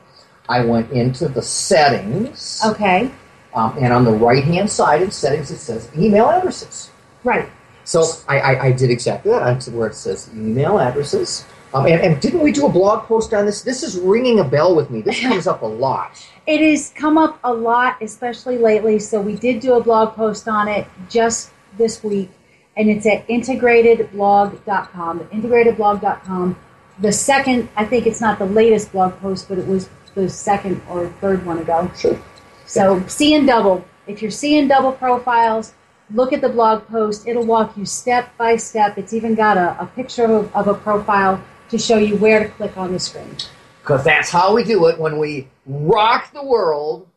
I 0.49 0.65
went 0.65 0.89
into 0.91 1.27
the 1.27 1.43
settings, 1.43 2.61
Okay, 2.65 3.11
um, 3.53 3.77
and 3.79 3.93
on 3.93 4.05
the 4.05 4.11
right 4.11 4.43
hand 4.43 4.71
side 4.71 5.03
in 5.03 5.11
settings 5.11 5.51
it 5.51 5.57
says 5.59 5.87
email 5.95 6.31
addresses. 6.31 6.89
right. 7.23 7.47
So 7.85 8.03
I, 8.27 8.39
I, 8.39 8.63
I 8.65 8.71
did 8.71 8.89
exactly 8.89 9.31
that. 9.31 9.43
I 9.43 9.51
went 9.51 9.61
to 9.63 9.71
where 9.71 9.87
it 9.87 9.95
says 9.95 10.29
email 10.33 10.79
addresses. 10.79 11.45
Um, 11.73 11.85
and, 11.85 12.01
and 12.01 12.21
didn't 12.21 12.39
we 12.39 12.51
do 12.51 12.65
a 12.65 12.69
blog 12.69 13.05
post 13.05 13.33
on 13.33 13.45
this? 13.45 13.61
This 13.61 13.83
is 13.83 13.97
ringing 13.97 14.39
a 14.39 14.43
bell 14.43 14.75
with 14.75 14.89
me. 14.89 15.01
This 15.01 15.21
comes 15.27 15.45
up 15.45 15.61
a 15.61 15.65
lot. 15.67 16.25
It 16.47 16.61
has 16.61 16.91
come 16.95 17.17
up 17.17 17.39
a 17.43 17.53
lot, 17.53 18.01
especially 18.01 18.57
lately. 18.57 18.97
So 18.99 19.21
we 19.21 19.35
did 19.35 19.59
do 19.59 19.73
a 19.73 19.83
blog 19.83 20.15
post 20.15 20.47
on 20.47 20.67
it 20.67 20.87
just 21.09 21.51
this 21.77 22.03
week, 22.03 22.29
and 22.75 22.89
it's 22.89 23.05
at 23.05 23.27
integratedblog.com. 23.27 25.19
Integratedblog.com. 25.19 26.57
The 26.99 27.11
second, 27.11 27.69
I 27.75 27.85
think 27.85 28.07
it's 28.07 28.21
not 28.21 28.39
the 28.39 28.45
latest 28.45 28.91
blog 28.91 29.19
post, 29.19 29.49
but 29.49 29.57
it 29.57 29.67
was 29.67 29.89
the 30.15 30.29
second 30.29 30.81
or 30.89 31.07
third 31.19 31.45
one 31.45 31.59
ago. 31.59 31.91
Sure. 31.97 32.19
So 32.65 33.05
seeing 33.07 33.45
double. 33.45 33.85
If 34.07 34.21
you're 34.21 34.31
seeing 34.31 34.67
double 34.67 34.93
profiles, 34.93 35.73
look 36.13 36.33
at 36.33 36.41
the 36.41 36.49
blog 36.49 36.87
post. 36.87 37.27
It'll 37.27 37.45
walk 37.45 37.77
you 37.77 37.85
step 37.85 38.35
by 38.37 38.57
step. 38.57 38.97
It's 38.97 39.13
even 39.13 39.35
got 39.35 39.57
a, 39.57 39.81
a 39.81 39.85
picture 39.87 40.25
of 40.25 40.31
a, 40.31 40.57
of 40.57 40.67
a 40.67 40.73
profile 40.73 41.43
to 41.69 41.77
show 41.77 41.97
you 41.97 42.17
where 42.17 42.43
to 42.43 42.49
click 42.49 42.77
on 42.77 42.91
the 42.91 42.99
screen. 42.99 43.35
Because 43.81 44.03
that's 44.03 44.29
how 44.29 44.53
we 44.53 44.63
do 44.63 44.87
it 44.87 44.99
when 44.99 45.17
we 45.17 45.47
rock 45.65 46.31
the 46.33 46.43
world. 46.43 47.07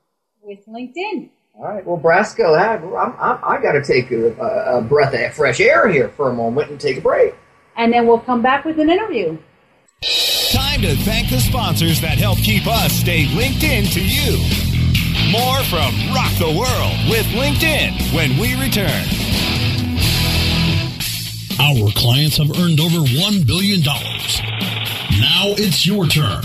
With 0.43 0.67
LinkedIn. 0.67 1.31
All 1.55 1.65
right, 1.65 1.85
well, 1.85 1.99
Brasco, 1.99 2.55
that, 2.55 2.83
I'm, 2.83 3.15
I'm, 3.19 3.39
I 3.43 3.61
got 3.61 3.73
to 3.73 3.83
take 3.83 4.13
a, 4.13 4.33
a 4.77 4.81
breath 4.81 5.13
of 5.13 5.35
fresh 5.35 5.61
air 5.61 5.89
here 5.89 6.09
for 6.11 6.31
a 6.31 6.33
moment 6.33 6.71
and 6.71 6.81
take 6.81 6.99
a 6.99 7.01
break. 7.01 7.35
And 7.77 7.93
then 7.93 8.07
we'll 8.07 8.21
come 8.21 8.43
back 8.43 8.65
with 8.65 8.79
an 8.79 8.89
interview. 8.89 9.37
Time 10.53 10.83
to 10.83 10.95
thank 10.97 11.31
the 11.31 11.41
sponsors 11.41 12.01
that 12.01 12.19
help 12.19 12.39
keep 12.39 12.67
us 12.67 12.93
stay 12.93 13.27
linked 13.35 13.65
in 13.65 13.85
to 13.87 14.01
you. 14.01 14.68
More 15.31 15.63
from 15.65 15.93
Rock 16.15 16.33
the 16.39 16.47
World 16.57 16.97
with 17.11 17.27
LinkedIn 17.37 18.15
when 18.15 18.39
we 18.39 18.55
return. 18.55 19.05
Our 21.61 21.91
clients 21.93 22.39
have 22.39 22.49
earned 22.59 22.81
over 22.81 23.01
$1 23.05 23.47
billion. 23.47 23.83
Now 23.83 25.53
it's 25.59 25.87
your 25.87 26.07
turn. 26.07 26.45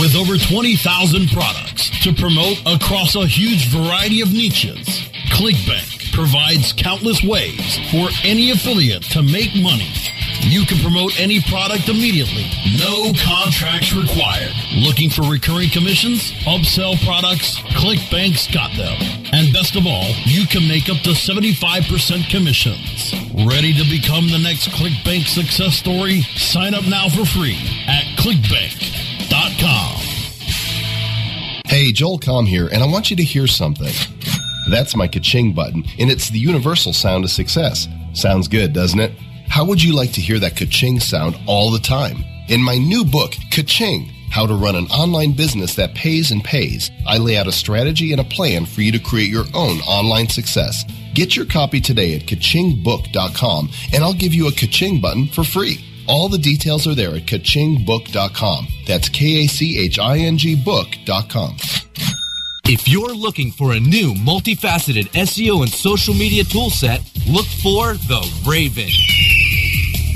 With 0.00 0.16
over 0.16 0.36
20,000 0.36 1.28
products 1.30 1.90
to 2.02 2.12
promote 2.14 2.58
across 2.66 3.14
a 3.14 3.28
huge 3.28 3.68
variety 3.68 4.22
of 4.22 4.32
niches, 4.32 5.08
ClickBank 5.30 6.12
provides 6.12 6.72
countless 6.72 7.22
ways 7.22 7.78
for 7.92 8.08
any 8.24 8.50
affiliate 8.50 9.04
to 9.12 9.22
make 9.22 9.54
money. 9.54 9.92
You 10.40 10.66
can 10.66 10.78
promote 10.78 11.18
any 11.18 11.40
product 11.42 11.88
immediately. 11.88 12.44
No 12.78 13.12
contracts 13.24 13.92
required. 13.92 14.52
Looking 14.76 15.10
for 15.10 15.22
recurring 15.22 15.70
commissions? 15.70 16.32
Upsell 16.44 16.96
products? 17.04 17.58
ClickBank's 17.78 18.46
got 18.52 18.70
them. 18.76 18.96
And 19.32 19.52
best 19.52 19.76
of 19.76 19.86
all, 19.86 20.10
you 20.24 20.46
can 20.46 20.66
make 20.68 20.88
up 20.88 20.98
to 21.02 21.10
75% 21.10 22.28
commissions. 22.30 23.14
Ready 23.46 23.72
to 23.74 23.84
become 23.88 24.28
the 24.28 24.38
next 24.38 24.68
ClickBank 24.68 25.26
success 25.26 25.74
story? 25.74 26.22
Sign 26.36 26.74
up 26.74 26.86
now 26.86 27.08
for 27.08 27.24
free 27.24 27.58
at 27.86 28.04
clickbank.com. 28.18 30.00
Hey, 31.66 31.92
Joel 31.92 32.18
Comm 32.18 32.46
here, 32.46 32.68
and 32.68 32.82
I 32.82 32.86
want 32.86 33.10
you 33.10 33.16
to 33.16 33.24
hear 33.24 33.46
something. 33.46 33.92
That's 34.70 34.94
my 34.94 35.08
ka-ching 35.08 35.52
button, 35.52 35.84
and 35.98 36.10
it's 36.10 36.30
the 36.30 36.38
universal 36.38 36.92
sound 36.92 37.24
of 37.24 37.30
success. 37.30 37.88
Sounds 38.12 38.46
good, 38.48 38.72
doesn't 38.72 39.00
it? 39.00 39.12
How 39.54 39.64
would 39.64 39.80
you 39.80 39.94
like 39.94 40.10
to 40.14 40.20
hear 40.20 40.40
that 40.40 40.56
ka-ching 40.56 40.98
sound 40.98 41.38
all 41.46 41.70
the 41.70 41.78
time? 41.78 42.24
In 42.48 42.60
my 42.60 42.76
new 42.76 43.04
book, 43.04 43.34
Ka-ching, 43.52 44.10
How 44.28 44.48
to 44.48 44.54
Run 44.56 44.74
an 44.74 44.86
Online 44.86 45.30
Business 45.30 45.76
That 45.76 45.94
Pays 45.94 46.32
and 46.32 46.42
Pays, 46.42 46.90
I 47.06 47.18
lay 47.18 47.36
out 47.36 47.46
a 47.46 47.52
strategy 47.52 48.10
and 48.10 48.20
a 48.20 48.24
plan 48.24 48.66
for 48.66 48.80
you 48.80 48.90
to 48.90 48.98
create 48.98 49.30
your 49.30 49.44
own 49.54 49.78
online 49.82 50.26
success. 50.28 50.84
Get 51.14 51.36
your 51.36 51.46
copy 51.46 51.80
today 51.80 52.16
at 52.16 52.22
kachingbook.com, 52.22 53.70
and 53.92 54.02
I'll 54.02 54.12
give 54.12 54.34
you 54.34 54.48
a 54.48 54.52
ka-ching 54.52 55.00
button 55.00 55.28
for 55.28 55.44
free. 55.44 55.78
All 56.08 56.28
the 56.28 56.36
details 56.36 56.88
are 56.88 56.96
there 56.96 57.14
at 57.14 57.26
kachingbook.com. 57.26 58.66
That's 58.88 59.08
K-A-C-H-I-N-G 59.08 60.64
book.com. 60.64 61.56
If 62.64 62.88
you're 62.88 63.14
looking 63.14 63.52
for 63.52 63.72
a 63.74 63.78
new 63.78 64.14
multifaceted 64.14 65.10
SEO 65.12 65.62
and 65.62 65.70
social 65.70 66.14
media 66.14 66.42
toolset, 66.42 66.98
look 67.32 67.46
for 67.46 67.94
the 68.08 68.20
Raven. 68.44 68.90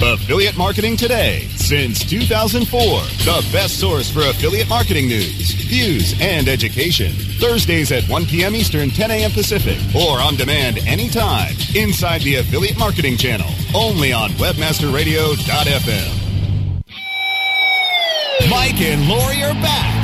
Affiliate 0.00 0.56
Marketing 0.56 0.96
Today. 0.96 1.48
Since 1.56 2.04
2004, 2.04 2.78
the 2.78 3.44
best 3.52 3.80
source 3.80 4.08
for 4.08 4.20
affiliate 4.20 4.68
marketing 4.68 5.08
news, 5.08 5.50
views, 5.50 6.14
and 6.20 6.48
education. 6.48 7.12
Thursdays 7.40 7.90
at 7.90 8.04
1 8.04 8.26
p.m. 8.26 8.54
Eastern, 8.54 8.90
10 8.90 9.10
a.m. 9.10 9.32
Pacific, 9.32 9.76
or 9.96 10.20
on 10.20 10.36
demand 10.36 10.78
anytime 10.86 11.52
inside 11.74 12.20
the 12.22 12.36
Affiliate 12.36 12.78
Marketing 12.78 13.16
Channel, 13.16 13.50
only 13.74 14.12
on 14.12 14.30
WebmasterRadio.fm. 14.32 16.14
Mike 18.48 18.80
and 18.80 19.08
Lori 19.08 19.42
are 19.42 19.54
back 19.54 19.96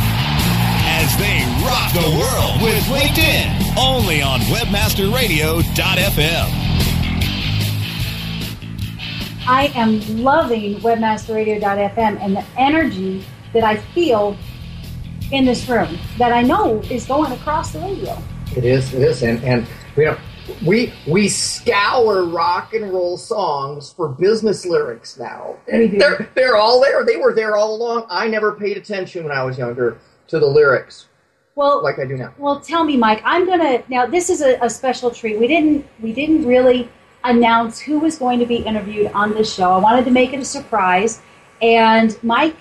as 0.87 1.17
they 1.19 1.45
rock 1.65 1.93
the 1.93 2.11
world 2.19 2.61
with 2.61 2.83
LinkedIn, 2.87 3.77
only 3.79 4.21
on 4.23 4.41
WebmasterRadio.fm. 4.41 6.51
I 9.47 9.67
am 9.75 10.01
loving 10.23 10.77
webmasterradio.fm 10.77 12.19
and 12.23 12.37
the 12.37 12.45
energy 12.57 13.25
that 13.53 13.63
I 13.63 13.77
feel 13.77 14.37
in 15.33 15.45
this 15.45 15.69
room 15.69 15.99
that 16.19 16.33
I 16.33 16.43
know 16.43 16.81
is 16.91 17.05
going 17.07 17.31
across 17.33 17.73
the 17.73 17.81
radio. 17.81 18.17
It 18.57 18.65
is, 18.65 18.95
it 18.95 19.03
is, 19.03 19.23
and 19.23 19.43
and 19.45 19.67
you 19.97 20.07
know, 20.07 20.19
we 20.67 20.95
we 21.07 21.29
scour 21.29 22.25
rock 22.25 22.73
and 22.73 22.91
roll 22.91 23.19
songs 23.19 23.93
for 23.93 24.09
business 24.09 24.65
lyrics 24.65 25.19
now. 25.19 25.57
They're 25.67 26.31
they're 26.35 26.57
all 26.57 26.81
there. 26.81 27.05
They 27.05 27.17
were 27.17 27.35
there 27.35 27.57
all 27.57 27.75
along. 27.75 28.07
I 28.09 28.29
never 28.29 28.53
paid 28.53 28.79
attention 28.79 29.25
when 29.25 29.33
I 29.33 29.43
was 29.45 29.59
younger 29.59 29.99
to 30.29 30.39
the 30.39 30.47
lyrics 30.47 31.07
Well, 31.55 31.83
like 31.83 31.99
I 31.99 32.07
do 32.07 32.17
now. 32.17 32.33
Well, 32.39 32.61
tell 32.61 32.85
me, 32.85 32.97
Mike. 32.97 33.21
I'm 33.25 33.47
gonna 33.47 33.83
now. 33.89 34.07
This 34.07 34.31
is 34.31 34.41
a, 34.41 34.59
a 34.63 34.71
special 34.71 35.11
treat. 35.11 35.39
We 35.39 35.47
didn't 35.49 35.87
we 36.01 36.15
didn't 36.15 36.47
really 36.47 36.89
announce 37.25 37.81
who 37.81 37.99
was 37.99 38.19
going 38.19 38.39
to 38.39 38.47
be 38.47 38.57
interviewed 38.57 39.11
on 39.13 39.33
this 39.33 39.53
show. 39.53 39.73
I 39.73 39.79
wanted 39.79 40.05
to 40.05 40.11
make 40.11 40.33
it 40.33 40.41
a 40.41 40.45
surprise. 40.45 41.21
And 41.63 42.17
Mike, 42.23 42.57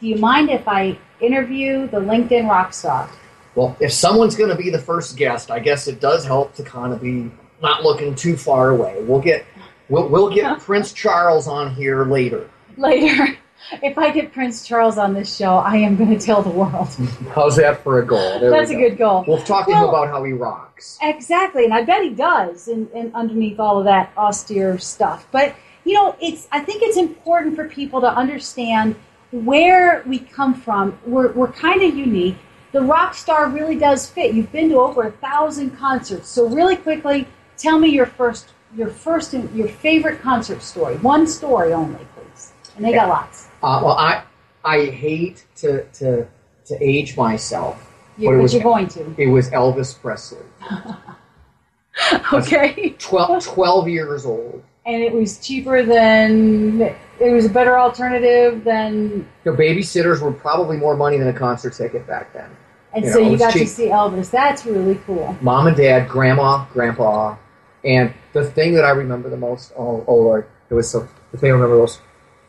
do 0.00 0.06
you 0.06 0.16
mind 0.16 0.50
if 0.50 0.68
I 0.68 0.98
interview 1.20 1.86
the 1.88 1.98
LinkedIn 1.98 2.48
rock 2.48 2.74
star? 2.74 3.08
Well, 3.54 3.74
if 3.80 3.92
someone's 3.92 4.36
going 4.36 4.50
to 4.50 4.56
be 4.56 4.68
the 4.68 4.78
first 4.78 5.16
guest, 5.16 5.50
I 5.50 5.58
guess 5.58 5.88
it 5.88 5.98
does 5.98 6.26
help 6.26 6.54
to 6.56 6.62
kind 6.62 6.92
of 6.92 7.00
be 7.00 7.30
not 7.62 7.82
looking 7.82 8.14
too 8.14 8.36
far 8.36 8.70
away. 8.70 9.02
We'll 9.02 9.20
get 9.20 9.46
we'll, 9.88 10.08
we'll 10.08 10.32
get 10.32 10.60
Prince 10.60 10.92
Charles 10.92 11.48
on 11.48 11.74
here 11.74 12.04
later. 12.04 12.50
Later. 12.76 13.38
If 13.82 13.98
I 13.98 14.10
get 14.10 14.32
Prince 14.32 14.66
Charles 14.66 14.98
on 14.98 15.14
this 15.14 15.34
show, 15.36 15.56
I 15.56 15.76
am 15.76 15.96
going 15.96 16.16
to 16.16 16.24
tell 16.24 16.42
the 16.42 16.50
world. 16.50 16.88
How's 17.34 17.56
that 17.56 17.82
for 17.82 18.00
a 18.00 18.06
goal? 18.06 18.38
There 18.40 18.50
That's 18.50 18.70
we 18.70 18.76
a 18.76 18.88
good 18.90 18.98
goal. 18.98 19.24
We'll 19.26 19.38
talk 19.42 19.66
to 19.66 19.72
Well- 19.72 19.84
him 19.84 19.88
about 19.88 20.08
how 20.08 20.24
he 20.24 20.32
rocks. 20.32 20.98
Exactly, 21.02 21.64
and 21.64 21.72
I 21.74 21.82
bet 21.82 22.02
he 22.02 22.10
does, 22.10 22.68
and, 22.68 22.88
and 22.94 23.14
underneath 23.14 23.58
all 23.58 23.78
of 23.78 23.84
that 23.84 24.12
austere 24.16 24.78
stuff. 24.78 25.26
But 25.30 25.54
you 25.84 25.94
know, 25.94 26.16
it's 26.20 26.48
I 26.52 26.60
think 26.60 26.82
it's 26.82 26.96
important 26.96 27.54
for 27.56 27.68
people 27.68 28.00
to 28.00 28.08
understand 28.08 28.96
where 29.30 30.02
we 30.06 30.18
come 30.18 30.54
from. 30.54 30.98
We're 31.06 31.32
we're 31.32 31.52
kind 31.52 31.82
of 31.82 31.96
unique. 31.96 32.36
The 32.72 32.82
rock 32.82 33.14
star 33.14 33.48
really 33.48 33.76
does 33.78 34.08
fit. 34.08 34.34
You've 34.34 34.52
been 34.52 34.68
to 34.70 34.76
over 34.80 35.04
a 35.04 35.12
thousand 35.12 35.76
concerts, 35.78 36.28
so 36.28 36.48
really 36.48 36.76
quickly, 36.76 37.26
tell 37.56 37.78
me 37.78 37.88
your 37.88 38.06
first 38.06 38.50
your 38.76 38.88
first 38.88 39.32
and 39.32 39.52
your 39.56 39.68
favorite 39.68 40.20
concert 40.20 40.62
story. 40.62 40.96
One 40.98 41.26
story 41.26 41.72
only, 41.72 42.06
please. 42.14 42.52
And 42.76 42.84
they 42.84 42.92
got 42.92 43.08
lots. 43.08 43.45
Uh, 43.62 43.80
well, 43.84 43.96
I 43.96 44.22
I 44.64 44.86
hate 44.86 45.44
to 45.56 45.84
to 45.94 46.26
to 46.66 46.84
age 46.84 47.16
myself, 47.16 47.92
You, 48.18 48.28
but 48.28 48.34
it 48.34 48.36
but 48.36 48.42
was 48.42 48.54
you're 48.54 48.62
going 48.62 48.88
to. 48.88 49.14
it 49.18 49.26
was 49.28 49.50
Elvis 49.50 49.98
Presley, 50.00 50.38
Okay. 52.32 52.90
12, 52.98 53.44
12 53.44 53.88
years 53.88 54.26
old. 54.26 54.62
And 54.84 55.02
it 55.02 55.12
was 55.12 55.38
cheaper 55.38 55.82
than 55.82 56.80
it 57.18 57.32
was 57.32 57.46
a 57.46 57.48
better 57.48 57.78
alternative 57.78 58.62
than 58.62 59.26
The 59.44 59.50
babysitters 59.50 60.20
were 60.20 60.32
probably 60.32 60.76
more 60.76 60.96
money 60.96 61.16
than 61.16 61.28
a 61.28 61.32
concert 61.32 61.72
ticket 61.74 62.06
back 62.06 62.32
then. 62.32 62.48
And 62.92 63.04
You 63.04 63.12
so 63.12 63.20
know, 63.20 63.30
you 63.30 63.38
got 63.38 63.52
to 63.52 63.66
see 63.66 63.86
Elvis. 63.86 64.30
That's 64.30 64.64
really 64.64 64.94
cool. 65.06 65.36
Mom 65.40 65.66
and 65.66 65.76
dad, 65.76 66.08
grandma, 66.08 66.64
grandpa, 66.72 67.36
and 67.84 68.12
the 68.32 68.44
thing 68.44 68.74
that 68.74 68.84
I 68.84 68.90
remember 68.90 69.28
the 69.28 69.36
most. 69.36 69.72
Oh, 69.76 70.04
oh 70.06 70.14
Lord, 70.16 70.46
it 70.70 70.74
was 70.74 70.88
so. 70.90 71.06
The 71.32 71.38
thing 71.38 71.50
I 71.50 71.54
remember 71.54 71.76
most. 71.78 72.00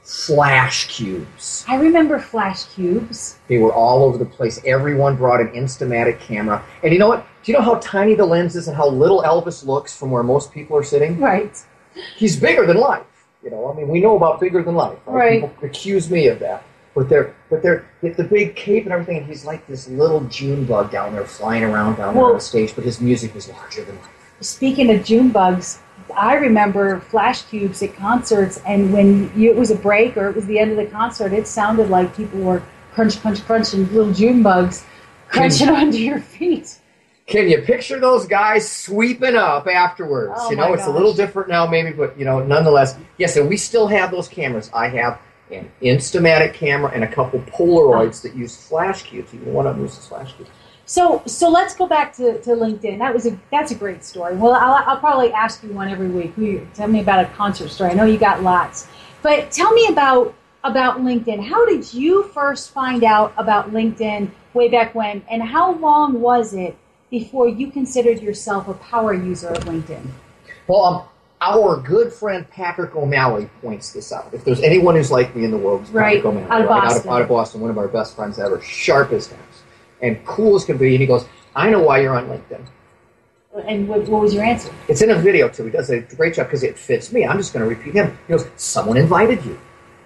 Flash 0.08 0.88
cubes. 0.88 1.66
I 1.68 1.76
remember 1.76 2.18
flash 2.18 2.64
cubes. 2.64 3.40
They 3.50 3.58
were 3.58 3.74
all 3.74 4.06
over 4.06 4.18
the 4.18 4.26
place. 4.26 4.58
Everyone 4.66 5.18
brought 5.18 5.42
an 5.42 5.50
Instamatic 5.50 6.22
camera. 6.22 6.64
And 6.82 6.94
you 6.94 7.00
know 7.00 7.10
what? 7.10 7.28
Do 7.44 7.52
you 7.52 7.58
know 7.58 7.64
how 7.64 7.76
tiny 7.76 8.16
the 8.16 8.26
lens 8.26 8.56
is 8.56 8.70
and 8.70 8.78
how 8.78 8.88
little 8.88 9.22
Elvis 9.24 9.66
looks 9.66 9.98
from 9.98 10.10
where 10.10 10.24
most 10.24 10.54
people 10.54 10.78
are 10.78 10.84
sitting? 10.84 11.20
Right. 11.20 11.62
He's 12.16 12.40
bigger 12.40 12.66
than 12.66 12.78
life. 12.78 13.06
You 13.44 13.50
know, 13.50 13.70
I 13.70 13.76
mean, 13.76 13.90
we 13.90 14.00
know 14.00 14.16
about 14.16 14.40
bigger 14.40 14.64
than 14.64 14.76
life. 14.76 14.98
Right. 15.06 15.42
People 15.42 15.54
accuse 15.62 16.10
me 16.10 16.28
of 16.28 16.40
that. 16.40 16.64
But 16.96 17.10
they're, 17.10 17.36
but 17.50 17.62
they're, 17.62 17.86
with 18.02 18.16
the 18.16 18.24
big 18.24 18.56
cape 18.56 18.86
and 18.86 18.94
everything, 18.94 19.18
and 19.18 19.26
he's 19.28 19.44
like 19.44 19.68
this 19.68 19.90
little 19.90 20.22
June 20.22 20.64
bug 20.64 20.90
down 20.90 21.14
there 21.14 21.26
flying 21.26 21.66
around 21.66 21.98
down 21.98 22.16
there 22.16 22.24
on 22.24 22.36
the 22.36 22.40
stage, 22.40 22.74
but 22.74 22.86
his 22.86 23.02
music 23.02 23.36
is 23.36 23.50
larger 23.50 23.84
than 23.84 23.98
life. 23.98 24.17
Speaking 24.41 24.91
of 24.91 25.03
June 25.03 25.29
bugs, 25.29 25.79
I 26.15 26.36
remember 26.36 27.00
flash 27.00 27.44
cubes 27.44 27.82
at 27.82 27.96
concerts, 27.96 28.62
and 28.65 28.94
when 28.94 29.32
you, 29.36 29.51
it 29.51 29.58
was 29.58 29.72
a 29.72 29.75
break 29.75 30.15
or 30.17 30.29
it 30.29 30.36
was 30.36 30.46
the 30.46 30.60
end 30.60 30.72
of 30.72 30.77
the 30.77 30.86
concert, 30.86 31.34
it 31.34 31.48
sounded 31.48 31.89
like 31.89 32.15
people 32.15 32.39
were 32.39 32.63
crunch, 32.94 33.20
crunch, 33.20 33.44
crunch, 33.46 33.74
and 33.74 33.91
little 33.91 34.13
June 34.13 34.44
bugs 34.44 34.86
crunching 35.29 35.70
onto 35.82 35.98
your 35.98 36.20
feet. 36.20 36.79
Can 37.27 37.50
you 37.50 37.62
picture 37.62 38.00
those 38.00 38.25
guys 38.25 38.72
sweeping 38.72 39.36
up 39.36 39.67
afterwards? 39.67 40.34
Oh 40.38 40.50
you 40.50 40.56
know, 40.56 40.74
it's 40.74 40.86
a 40.86 40.89
little 40.89 41.13
different 41.13 41.50
now, 41.50 41.67
maybe, 41.67 41.91
but 41.91 42.17
you 42.17 42.24
know, 42.24 42.41
nonetheless, 42.41 42.98
yes. 43.17 43.36
And 43.36 43.50
we 43.50 43.58
still 43.58 43.88
have 43.88 44.12
those 44.12 44.29
cameras. 44.29 44.72
I 44.74 44.88
have 44.88 45.20
an 45.51 45.70
Instamatic 45.82 46.53
camera 46.53 46.89
and 46.94 47.03
a 47.03 47.08
couple 47.08 47.41
Polaroids 47.41 48.24
oh. 48.24 48.29
that 48.29 48.36
use 48.36 48.56
flash 48.56 49.03
cubes. 49.03 49.34
Even 49.34 49.51
one 49.51 49.67
of 49.67 49.75
them 49.75 49.84
uses 49.84 50.08
flash 50.08 50.34
cubes. 50.34 50.50
So, 50.88 51.22
so 51.25 51.50
let's 51.50 51.75
go 51.75 51.86
back 51.86 52.15
to, 52.15 52.41
to 52.41 52.51
LinkedIn. 52.51 53.00
That 53.00 53.13
was 53.13 53.25
a 53.25 53.38
that's 53.51 53.72
a 53.72 53.75
great 53.75 54.06
story. 54.06 54.38
Well, 54.38 54.53
I'll, 54.53 54.84
I'll 54.88 55.00
probably 55.00 55.34
ask 55.34 55.62
you 55.62 55.74
one 55.74 55.89
every 55.89 56.08
week. 56.08 56.36
Will 56.38 56.65
tell 56.74 56.88
me 56.88 57.01
about 57.01 57.25
a 57.25 57.27
concert 57.34 57.70
story. 57.70 57.91
I 57.91 57.94
know 57.94 58.06
you 58.06 58.17
got 58.17 58.41
lots, 58.41 58.88
but 59.22 59.51
tell 59.51 59.74
me 59.74 59.88
about 59.88 60.34
about 60.63 61.01
LinkedIn. 61.01 61.46
How 61.46 61.65
did 61.65 61.94
you 61.94 62.24
first 62.34 62.72
find 62.72 63.03
out 63.03 63.34
about 63.38 63.72
LinkedIn 63.72 64.32
way 64.53 64.70
back 64.70 64.96
when, 64.96 65.24
and 65.29 65.44
how 65.44 65.74
long 65.74 66.22
was 66.22 66.53
it 66.53 66.77
before 67.10 67.50
you 67.50 67.70
considered 67.70 68.22
yourself 68.22 68.70
a 68.70 68.74
power 68.75 69.13
user 69.13 69.50
of 69.50 69.65
LinkedIn? 69.65 70.08
Well, 70.67 70.84
um, 70.86 71.08
our 71.41 71.82
good 71.82 72.13
friend 72.13 72.50
Patrick 72.50 72.96
O'Malley 72.96 73.50
points 73.62 73.92
this 73.92 74.14
out. 74.14 74.33
If 74.33 74.46
there's 74.46 74.62
anyone 74.62 74.96
who's 74.96 75.12
like 75.12 75.35
me 75.35 75.44
in 75.44 75.51
the 75.51 75.57
world, 75.57 75.81
it's 75.81 75.90
Right, 75.92 76.24
Patrick 76.24 76.25
O'Malley, 76.25 76.50
out 76.50 76.62
of 76.62 76.70
right? 76.70 76.83
Out, 76.83 76.98
of, 76.98 77.07
out 77.07 77.22
of 77.24 77.27
Boston, 77.27 77.59
one 77.59 77.72
of 77.72 77.77
our 77.77 77.90
best 77.90 78.16
friends 78.16 78.40
ever, 78.40 78.62
sharpest 78.62 79.33
as 79.33 79.56
and 80.01 80.24
cool 80.25 80.55
as 80.55 80.66
can 80.66 80.77
be. 80.77 80.92
And 80.94 81.01
he 81.01 81.07
goes, 81.07 81.25
"I 81.55 81.70
know 81.70 81.81
why 81.81 82.00
you're 82.01 82.16
on 82.16 82.27
LinkedIn." 82.27 82.62
And 83.66 83.88
what, 83.88 84.07
what 84.07 84.22
was 84.22 84.33
your 84.36 84.44
answer? 84.44 84.72
It's 84.88 85.01
in 85.01 85.10
a 85.10 85.16
video 85.16 85.50
too. 85.50 85.66
He 85.66 85.72
does 85.72 85.90
a 85.90 86.01
great 86.01 86.36
job 86.36 86.46
because 86.46 86.62
it 86.64 86.77
fits 86.77 87.12
me. 87.12 87.25
I'm 87.25 87.38
just 87.38 87.53
going 87.53 87.64
to 87.68 87.70
repeat 87.70 87.96
him. 87.96 88.18
He 88.27 88.33
goes, 88.33 88.46
"Someone 88.55 88.98
invited 88.98 89.44
you." 89.46 89.60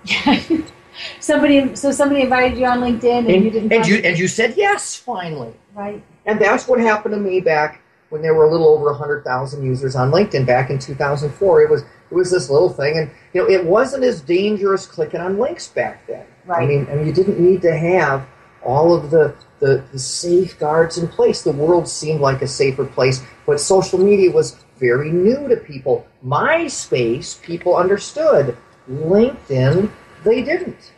Yeah. 0.06 0.42
somebody, 1.20 1.76
so 1.76 1.92
somebody 1.92 2.22
invited 2.22 2.58
you 2.58 2.66
on 2.66 2.80
LinkedIn, 2.80 3.20
and, 3.20 3.30
and, 3.30 3.44
you 3.44 3.52
didn't. 3.52 3.72
and 3.74 3.88
you 3.88 3.96
and 3.98 4.18
you 4.20 4.28
said 4.28 4.56
yes 4.58 4.96
finally 4.96 5.54
right. 5.74 6.04
and 6.26 6.40
that's 6.40 6.68
what 6.68 6.80
happened 6.80 7.14
to 7.14 7.20
me 7.20 7.40
back 7.40 7.82
when 8.10 8.22
there 8.22 8.34
were 8.34 8.44
a 8.44 8.52
little 8.52 8.68
over 8.70 8.86
100,000 8.92 9.64
users 9.64 9.96
on 9.96 10.12
LinkedIn 10.12 10.46
back 10.46 10.70
in 10.70 10.78
2004 10.80 11.62
it 11.62 11.70
was 11.70 11.82
it 11.84 12.14
was 12.14 12.30
this 12.30 12.50
little 12.50 12.70
thing 12.70 12.98
and 12.98 13.10
you 13.34 13.42
know 13.42 13.50
it 13.50 13.66
wasn't 13.66 14.04
as 14.04 14.22
dangerous 14.22 14.86
clicking 14.86 15.22
on 15.22 15.38
links 15.38 15.68
back 15.70 16.06
then 16.08 16.26
I 16.46 16.50
Right. 16.50 16.68
mean 16.70 16.88
I 16.92 16.96
mean 16.96 17.08
you 17.08 17.14
didn't 17.14 17.40
need 17.40 17.62
to 17.62 17.76
have 17.76 18.26
all 18.64 18.94
of 18.94 19.12
the 19.12 19.36
the, 19.60 19.84
the 19.92 20.00
safeguards 20.00 20.98
in 20.98 21.08
place 21.08 21.44
the 21.44 21.52
world 21.52 21.88
seemed 21.88 22.20
like 22.20 22.42
a 22.42 22.48
safer 22.48 22.86
place 22.86 23.24
but 23.46 23.60
social 23.60 24.00
media 24.00 24.32
was 24.32 24.58
very 24.78 25.12
new 25.12 25.48
to 25.48 25.58
people 25.58 26.08
MySpace 26.26 27.42
people 27.42 27.76
understood 27.76 28.58
LinkedIn 28.90 29.92
they 30.24 30.42
didn't 30.42 30.92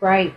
Right. 0.00 0.34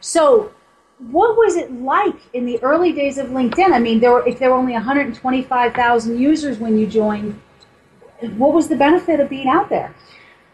So, 0.00 0.52
what 0.98 1.36
was 1.36 1.56
it 1.56 1.70
like 1.72 2.16
in 2.32 2.46
the 2.46 2.62
early 2.62 2.92
days 2.92 3.18
of 3.18 3.28
LinkedIn? 3.28 3.72
I 3.72 3.78
mean, 3.78 4.00
there 4.00 4.12
were 4.12 4.26
if 4.26 4.38
there 4.38 4.50
were 4.50 4.56
only 4.56 4.72
125,000 4.72 6.18
users 6.18 6.58
when 6.58 6.78
you 6.78 6.86
joined, 6.86 7.40
what 8.36 8.52
was 8.52 8.68
the 8.68 8.76
benefit 8.76 9.20
of 9.20 9.28
being 9.28 9.48
out 9.48 9.68
there? 9.68 9.94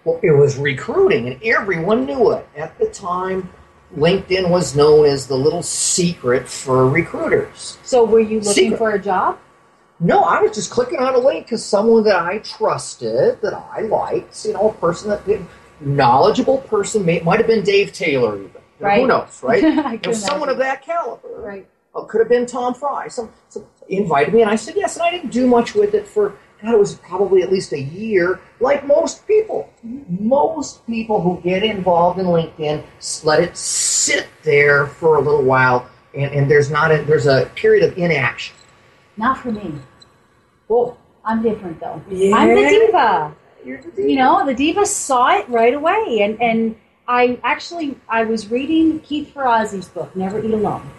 Well, 0.05 0.21
it 0.23 0.33
was 0.33 0.57
recruiting, 0.57 1.29
and 1.29 1.43
everyone 1.43 2.07
knew 2.07 2.33
it. 2.33 2.49
At 2.57 2.79
the 2.79 2.87
time, 2.87 3.51
LinkedIn 3.97 4.51
was 4.51 4.77
known 4.77 5.07
as 5.07 5.27
the 5.27 5.37
little 5.37 5.63
secret 5.63 6.49
for 6.49 6.89
recruiters. 6.89 7.79
So, 7.83 8.05
were 8.05 8.21
you 8.21 8.41
looking 8.41 8.53
Secret. 8.53 8.79
for 8.79 8.91
a 8.91 8.99
job? 8.99 9.39
No, 10.01 10.21
I 10.21 10.41
was 10.41 10.55
just 10.55 10.71
clicking 10.71 10.99
on 10.99 11.15
a 11.15 11.19
link 11.19 11.47
because 11.47 11.65
someone 11.65 12.05
that 12.05 12.17
I 12.17 12.39
trusted, 12.39 13.41
that 13.41 13.55
I 13.55 13.81
liked, 13.81 14.45
you 14.45 14.53
know, 14.53 14.71
a 14.71 14.75
person 14.75 15.09
that 15.11 15.41
knowledgeable 15.81 16.59
person, 16.59 17.05
may, 17.05 17.21
might 17.21 17.39
have 17.39 17.49
been 17.49 17.65
Dave 17.65 17.93
Taylor, 17.93 18.37
even. 18.37 18.53
Right. 18.79 19.01
Who 19.01 19.09
knows, 19.09 19.43
right? 19.43 19.63
You 19.63 20.01
know, 20.05 20.13
someone 20.13 20.49
of 20.49 20.59
that 20.59 20.83
caliber. 20.83 21.29
Right. 21.41 21.67
Uh, 21.95 22.03
could 22.03 22.21
have 22.21 22.29
been 22.29 22.47
Tom 22.47 22.75
Fry. 22.75 23.09
Some, 23.09 23.31
some 23.49 23.65
invited 23.89 24.35
me, 24.35 24.43
and 24.43 24.51
I 24.51 24.57
said 24.57 24.75
yes, 24.77 24.97
and 24.97 25.03
I 25.03 25.11
didn't 25.11 25.31
do 25.31 25.47
much 25.47 25.75
with 25.75 25.95
it 25.95 26.07
for. 26.07 26.37
God, 26.63 26.75
it 26.75 26.79
was 26.79 26.97
probably 26.97 27.43
at 27.43 27.53
least 27.53 27.73
a 27.73 27.81
year, 27.81 28.41
like 28.59 28.85
most 28.87 29.27
people. 29.29 29.73
Most 30.09 30.85
people 30.87 31.21
who 31.21 31.41
get 31.43 31.63
involved 31.63 32.19
in 32.19 32.27
LinkedIn 32.27 32.83
let 33.25 33.41
it 33.41 33.57
sit 33.57 34.27
there 34.43 34.87
for 34.87 35.17
a 35.17 35.21
little 35.21 35.45
while, 35.45 35.89
and, 36.15 36.33
and 36.33 36.51
there's 36.51 36.71
not 36.71 36.91
a, 36.91 37.03
there's 37.05 37.27
a 37.27 37.51
period 37.55 37.89
of 37.89 37.97
inaction. 37.97 38.57
Not 39.17 39.39
for 39.39 39.53
me. 39.53 39.75
Well, 40.67 40.99
I'm 41.25 41.43
different 41.43 41.79
though. 41.79 42.03
Yeah. 42.11 42.35
I'm 42.37 42.49
the 42.49 42.69
diva. 42.69 43.37
you're 43.65 43.81
the 43.81 43.91
diva. 43.91 44.11
You 44.11 44.17
know, 44.17 44.45
the 44.45 44.55
diva 44.55 44.85
saw 44.85 45.39
it 45.39 45.49
right 45.49 45.75
away, 45.75 46.21
and 46.23 46.41
and 46.43 46.77
I 47.07 47.39
actually 47.45 47.97
I 48.09 48.25
was 48.25 48.51
reading 48.51 48.99
Keith 49.01 49.33
Ferrazzi's 49.33 49.89
book, 49.89 50.15
Never 50.17 50.45
Eat 50.45 50.53
Alone, 50.53 50.91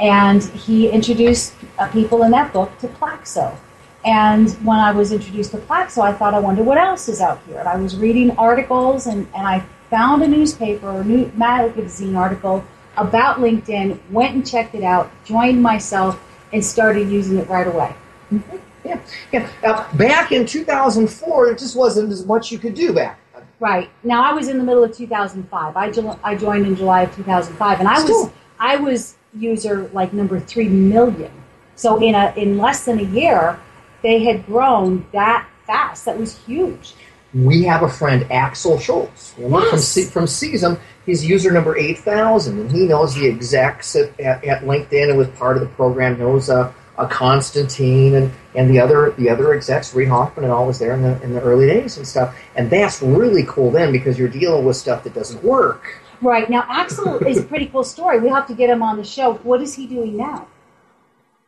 and 0.00 0.42
he 0.42 0.88
introduced 0.88 1.54
uh, 1.78 1.88
people 1.88 2.24
in 2.24 2.32
that 2.32 2.52
book 2.52 2.76
to 2.78 2.88
Plaxo. 2.88 3.56
And 4.04 4.50
when 4.64 4.78
I 4.78 4.92
was 4.92 5.12
introduced 5.12 5.50
to 5.50 5.58
Plaxo, 5.58 6.02
I 6.02 6.12
thought, 6.12 6.32
I 6.32 6.38
wonder 6.38 6.62
what 6.62 6.78
else 6.78 7.08
is 7.08 7.20
out 7.20 7.40
here. 7.46 7.58
And 7.58 7.68
I 7.68 7.76
was 7.76 7.96
reading 7.96 8.30
articles, 8.38 9.06
and, 9.06 9.26
and 9.34 9.46
I 9.46 9.64
found 9.90 10.22
a 10.22 10.28
newspaper 10.28 10.88
or 10.88 11.04
new 11.04 11.30
magazine 11.34 12.16
article 12.16 12.64
about 12.96 13.38
LinkedIn, 13.38 13.98
went 14.10 14.34
and 14.34 14.48
checked 14.48 14.74
it 14.74 14.84
out, 14.84 15.10
joined 15.24 15.62
myself, 15.62 16.20
and 16.52 16.64
started 16.64 17.08
using 17.08 17.38
it 17.38 17.48
right 17.48 17.66
away. 17.66 17.94
yeah, 18.84 19.00
yeah. 19.32 19.50
Now, 19.62 19.86
back 19.94 20.32
in 20.32 20.46
2004, 20.46 21.46
there 21.46 21.54
just 21.54 21.76
wasn't 21.76 22.10
as 22.10 22.24
much 22.26 22.50
you 22.50 22.58
could 22.58 22.74
do 22.74 22.92
back. 22.92 23.20
then. 23.34 23.44
Right. 23.58 23.90
Now 24.02 24.24
I 24.24 24.32
was 24.32 24.48
in 24.48 24.58
the 24.58 24.64
middle 24.64 24.82
of 24.82 24.96
2005. 24.96 25.76
I, 25.76 25.90
jo- 25.90 26.18
I 26.24 26.34
joined 26.34 26.66
in 26.66 26.74
July 26.74 27.02
of 27.02 27.14
2005, 27.14 27.80
and 27.80 27.88
I 27.88 28.02
was 28.02 28.30
I 28.58 28.76
was 28.76 29.16
user 29.34 29.88
like 29.92 30.12
number 30.12 30.38
three 30.40 30.68
million. 30.68 31.30
So 31.76 32.02
in 32.02 32.14
a 32.14 32.32
in 32.36 32.58
less 32.58 32.84
than 32.84 32.98
a 32.98 33.04
year, 33.04 33.58
they 34.02 34.22
had 34.24 34.46
grown 34.46 35.06
that 35.12 35.46
fast. 35.66 36.04
That 36.06 36.18
was 36.18 36.38
huge. 36.38 36.94
We 37.32 37.62
have 37.64 37.82
a 37.84 37.88
friend, 37.88 38.26
Axel 38.32 38.78
Schultz, 38.80 39.34
remember 39.38 39.66
from 39.68 39.78
Yes. 39.78 39.88
C- 39.88 40.04
from 40.04 40.24
CSUM. 40.24 40.78
He's 41.06 41.24
user 41.24 41.52
number 41.52 41.76
eight 41.76 41.98
thousand, 41.98 42.58
and 42.58 42.70
he 42.72 42.86
knows 42.86 43.14
the 43.14 43.28
execs 43.28 43.94
at, 43.96 44.18
at, 44.20 44.44
at 44.44 44.62
LinkedIn 44.64 45.08
and 45.10 45.16
was 45.18 45.28
part 45.28 45.56
of 45.56 45.62
the 45.62 45.68
program. 45.68 46.18
Knows 46.18 46.50
uh, 46.50 46.72
uh, 46.98 47.06
Constantine 47.06 48.14
and, 48.16 48.32
and 48.56 48.68
the 48.68 48.80
other 48.80 49.12
the 49.12 49.30
other 49.30 49.54
execs, 49.54 49.94
Reid 49.94 50.08
Hoffman, 50.08 50.44
and 50.44 50.52
all 50.52 50.66
was 50.66 50.78
there 50.80 50.92
in 50.92 51.02
the 51.02 51.22
in 51.22 51.32
the 51.32 51.40
early 51.40 51.66
days 51.66 51.96
and 51.96 52.06
stuff. 52.06 52.36
And 52.56 52.68
that's 52.68 53.00
really 53.00 53.44
cool 53.46 53.70
then 53.70 53.92
because 53.92 54.18
you're 54.18 54.28
dealing 54.28 54.64
with 54.64 54.76
stuff 54.76 55.04
that 55.04 55.14
doesn't 55.14 55.42
work. 55.44 56.00
Right 56.20 56.50
now, 56.50 56.66
Axel 56.68 57.24
is 57.26 57.38
a 57.38 57.42
pretty 57.42 57.66
cool 57.66 57.84
story. 57.84 58.18
We 58.20 58.28
have 58.28 58.46
to 58.48 58.54
get 58.54 58.68
him 58.68 58.82
on 58.82 58.96
the 58.98 59.04
show. 59.04 59.34
What 59.34 59.62
is 59.62 59.74
he 59.74 59.86
doing 59.86 60.16
now? 60.16 60.48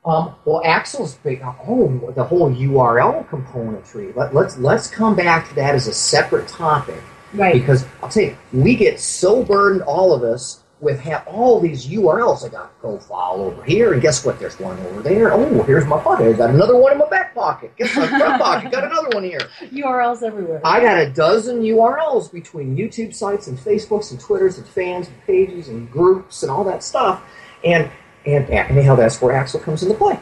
Um, 0.04 0.34
well, 0.44 0.62
Axel's 0.64 1.14
big. 1.16 1.42
Oh, 1.44 2.12
the 2.14 2.24
whole 2.24 2.50
URL 2.50 3.28
componentry. 3.28 4.14
Let, 4.16 4.34
let's 4.34 4.58
let's 4.58 4.88
come 4.88 5.14
back 5.14 5.48
to 5.50 5.54
that 5.54 5.74
as 5.74 5.86
a 5.86 5.94
separate 5.94 6.48
topic. 6.48 7.00
Right. 7.32 7.54
Because 7.54 7.86
I'll 8.02 8.08
tell 8.08 8.24
you, 8.24 8.36
we 8.52 8.74
get 8.74 9.00
so 9.00 9.44
burdened, 9.44 9.82
all 9.82 10.12
of 10.12 10.22
us, 10.22 10.62
with 10.80 11.00
ha- 11.00 11.22
all 11.26 11.60
these 11.60 11.86
URLs. 11.86 12.44
I 12.44 12.48
got 12.48 12.78
profile 12.80 13.36
over 13.36 13.62
here, 13.62 13.92
and 13.92 14.02
guess 14.02 14.24
what? 14.24 14.40
There's 14.40 14.58
one 14.58 14.78
over 14.80 15.02
there. 15.02 15.32
Oh, 15.32 15.62
here's 15.62 15.86
my 15.86 16.00
pocket. 16.00 16.34
I 16.34 16.36
got 16.36 16.50
another 16.50 16.76
one 16.76 16.92
in 16.92 16.98
my 16.98 17.08
back 17.08 17.32
pocket. 17.34 17.72
Guess 17.76 17.96
my 17.96 18.08
front 18.08 18.42
pocket. 18.42 18.72
Got 18.72 18.84
another 18.84 19.10
one 19.10 19.22
here. 19.22 19.38
URLs 19.60 20.24
everywhere. 20.24 20.60
I 20.64 20.80
got 20.80 20.98
a 20.98 21.10
dozen 21.10 21.62
URLs 21.62 22.30
between 22.30 22.76
YouTube 22.76 23.14
sites 23.14 23.46
and 23.46 23.56
Facebooks 23.56 24.10
and 24.10 24.18
Twitters 24.20 24.58
and 24.58 24.66
fans 24.66 25.06
and 25.06 25.22
pages 25.24 25.68
and 25.68 25.90
groups 25.90 26.42
and 26.42 26.50
all 26.50 26.64
that 26.64 26.82
stuff. 26.82 27.22
And 27.64 27.88
and 28.26 28.48
anyhow, 28.50 28.94
that's 28.94 29.20
where 29.20 29.35
Axel 29.35 29.61
comes 29.61 29.82
into 29.82 29.94
play. 29.94 30.18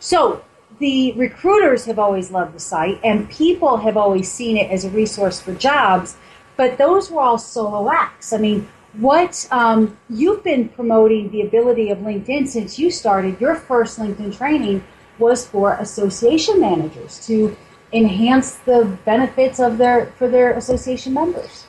So 0.00 0.42
the 0.78 1.12
recruiters 1.12 1.84
have 1.86 1.98
always 1.98 2.30
loved 2.30 2.54
the 2.54 2.60
site, 2.60 3.00
and 3.02 3.28
people 3.30 3.78
have 3.78 3.96
always 3.96 4.30
seen 4.30 4.56
it 4.56 4.70
as 4.70 4.84
a 4.84 4.90
resource 4.90 5.40
for 5.40 5.54
jobs. 5.54 6.16
But 6.56 6.78
those 6.78 7.10
were 7.10 7.20
all 7.20 7.38
solo 7.38 7.90
acts. 7.90 8.32
I 8.32 8.38
mean, 8.38 8.68
what 8.94 9.46
um, 9.50 9.96
you've 10.08 10.42
been 10.42 10.68
promoting 10.70 11.30
the 11.30 11.42
ability 11.42 11.90
of 11.90 11.98
LinkedIn 11.98 12.48
since 12.48 12.78
you 12.78 12.90
started 12.90 13.40
your 13.40 13.54
first 13.54 13.98
LinkedIn 13.98 14.36
training 14.36 14.82
was 15.18 15.46
for 15.46 15.74
association 15.74 16.60
managers 16.60 17.24
to 17.26 17.56
enhance 17.92 18.56
the 18.56 18.98
benefits 19.04 19.60
of 19.60 19.78
their 19.78 20.06
for 20.18 20.28
their 20.28 20.52
association 20.52 21.14
members. 21.14 21.66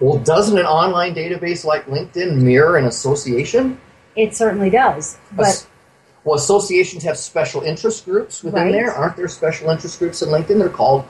Well, 0.00 0.18
doesn't 0.18 0.58
an 0.58 0.66
online 0.66 1.14
database 1.14 1.64
like 1.64 1.86
LinkedIn 1.86 2.36
mirror 2.36 2.76
an 2.76 2.86
association? 2.86 3.80
It 4.16 4.34
certainly 4.34 4.70
does. 4.70 5.18
But 5.32 5.66
well, 6.24 6.34
associations 6.34 7.04
have 7.04 7.16
special 7.16 7.62
interest 7.62 8.04
groups 8.04 8.42
within 8.42 8.64
Right. 8.64 8.72
there. 8.72 8.92
Aren't 8.92 9.16
there 9.16 9.28
special 9.28 9.70
interest 9.70 9.98
groups 9.98 10.22
in 10.22 10.30
LinkedIn? 10.30 10.58
They're 10.58 10.68
called 10.68 11.04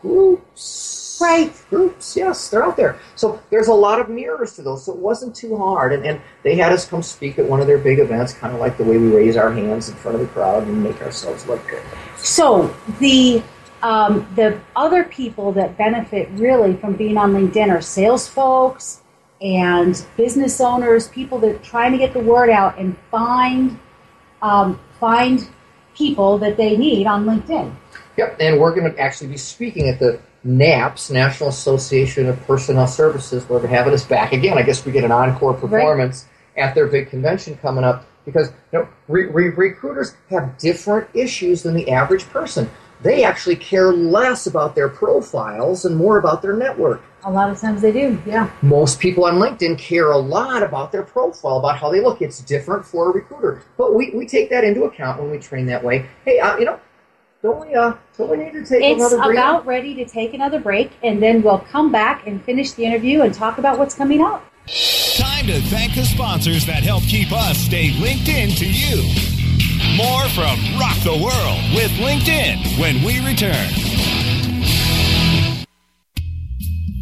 groups. 0.00 1.18
Right. 1.20 1.52
Groups, 1.68 2.16
yes, 2.16 2.48
they're 2.48 2.64
out 2.64 2.76
there. 2.76 2.96
So 3.16 3.40
there's 3.50 3.66
a 3.66 3.74
lot 3.74 4.00
of 4.00 4.08
mirrors 4.08 4.54
to 4.54 4.62
those. 4.62 4.84
So 4.84 4.92
it 4.92 4.98
wasn't 4.98 5.34
too 5.34 5.56
hard. 5.56 5.92
And, 5.92 6.06
and 6.06 6.20
they 6.44 6.54
had 6.54 6.72
us 6.72 6.86
come 6.86 7.02
speak 7.02 7.38
at 7.38 7.44
one 7.44 7.60
of 7.60 7.66
their 7.66 7.78
big 7.78 7.98
events, 7.98 8.32
kind 8.32 8.54
of 8.54 8.60
like 8.60 8.78
the 8.78 8.84
way 8.84 8.96
we 8.98 9.08
raise 9.08 9.36
our 9.36 9.52
hands 9.52 9.88
in 9.88 9.96
front 9.96 10.14
of 10.14 10.20
the 10.20 10.28
crowd 10.28 10.62
and 10.62 10.82
make 10.82 11.02
ourselves 11.02 11.46
look 11.46 11.66
good. 11.68 11.82
So 12.16 12.74
the 13.00 13.42
um, 13.82 14.26
the 14.34 14.58
other 14.74 15.04
people 15.04 15.52
that 15.52 15.76
benefit 15.76 16.28
really 16.32 16.74
from 16.76 16.94
being 16.94 17.16
on 17.16 17.32
LinkedIn 17.32 17.70
are 17.70 17.80
sales 17.80 18.26
folks 18.26 19.02
and 19.40 20.04
business 20.16 20.60
owners, 20.60 21.08
people 21.08 21.38
that 21.38 21.54
are 21.54 21.58
trying 21.58 21.92
to 21.92 21.98
get 21.98 22.12
the 22.12 22.20
word 22.20 22.50
out 22.50 22.78
and 22.78 22.96
find 23.10 23.78
um, 24.42 24.80
find 25.00 25.48
people 25.94 26.38
that 26.38 26.56
they 26.56 26.76
need 26.76 27.06
on 27.06 27.24
LinkedIn. 27.24 27.74
Yep, 28.16 28.36
and 28.40 28.60
we're 28.60 28.74
going 28.74 28.92
to 28.92 28.98
actually 29.00 29.28
be 29.28 29.36
speaking 29.36 29.88
at 29.88 29.98
the 29.98 30.20
NAPS, 30.44 31.10
National 31.10 31.48
Association 31.50 32.28
of 32.28 32.40
Personnel 32.46 32.86
Services, 32.86 33.48
where 33.48 33.60
they're 33.60 33.68
having 33.68 33.92
us 33.92 34.04
back 34.04 34.32
again. 34.32 34.56
I 34.56 34.62
guess 34.62 34.84
we 34.84 34.92
get 34.92 35.04
an 35.04 35.12
encore 35.12 35.54
performance 35.54 36.26
at 36.56 36.74
their 36.74 36.86
big 36.86 37.10
convention 37.10 37.56
coming 37.58 37.84
up 37.84 38.06
because 38.24 38.52
you 38.72 38.80
know, 38.80 38.88
re- 39.08 39.26
re- 39.26 39.50
recruiters 39.50 40.14
have 40.30 40.56
different 40.58 41.08
issues 41.14 41.62
than 41.62 41.74
the 41.74 41.90
average 41.90 42.24
person. 42.26 42.70
They 43.02 43.24
actually 43.24 43.56
care 43.56 43.92
less 43.92 44.46
about 44.46 44.74
their 44.74 44.88
profiles 44.88 45.84
and 45.84 45.96
more 45.96 46.18
about 46.18 46.42
their 46.42 46.54
network. 46.54 47.02
A 47.24 47.30
lot 47.30 47.50
of 47.50 47.60
times 47.60 47.82
they 47.82 47.90
do, 47.90 48.20
yeah. 48.24 48.48
Most 48.62 49.00
people 49.00 49.24
on 49.24 49.34
LinkedIn 49.34 49.76
care 49.78 50.12
a 50.12 50.18
lot 50.18 50.62
about 50.62 50.92
their 50.92 51.02
profile, 51.02 51.56
about 51.56 51.76
how 51.76 51.90
they 51.90 52.00
look. 52.00 52.22
It's 52.22 52.40
different 52.40 52.84
for 52.86 53.10
a 53.10 53.12
recruiter, 53.12 53.62
but 53.76 53.94
we, 53.94 54.10
we 54.14 54.24
take 54.26 54.50
that 54.50 54.62
into 54.62 54.84
account 54.84 55.20
when 55.20 55.30
we 55.30 55.38
train 55.38 55.66
that 55.66 55.82
way. 55.82 56.06
Hey, 56.24 56.38
uh, 56.38 56.56
you 56.58 56.64
know, 56.64 56.78
don't 57.42 57.66
we 57.66 57.74
uh, 57.74 57.94
don't 58.16 58.30
we 58.30 58.36
need 58.36 58.52
to 58.52 58.64
take 58.64 58.82
It's 58.82 59.00
another 59.00 59.18
break? 59.24 59.38
about 59.38 59.66
ready 59.66 59.94
to 59.96 60.04
take 60.04 60.32
another 60.32 60.60
break, 60.60 60.92
and 61.02 61.20
then 61.20 61.42
we'll 61.42 61.58
come 61.58 61.90
back 61.90 62.26
and 62.26 62.42
finish 62.44 62.72
the 62.72 62.84
interview 62.84 63.22
and 63.22 63.34
talk 63.34 63.58
about 63.58 63.78
what's 63.78 63.94
coming 63.94 64.20
up. 64.22 64.44
Time 65.16 65.46
to 65.46 65.60
thank 65.62 65.94
the 65.94 66.04
sponsors 66.04 66.66
that 66.66 66.82
help 66.84 67.02
keep 67.02 67.32
us 67.32 67.58
stay 67.58 67.90
linked 67.98 68.28
in 68.28 68.50
to 68.50 68.66
you. 68.66 69.02
More 69.96 70.28
from 70.30 70.58
Rock 70.78 70.98
the 71.02 71.18
World 71.18 71.74
with 71.74 71.90
LinkedIn 71.98 72.78
when 72.78 73.02
we 73.02 73.18
return. 73.26 74.17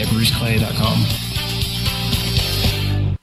at 0.00 0.08
bruceclay.com. 0.08 1.63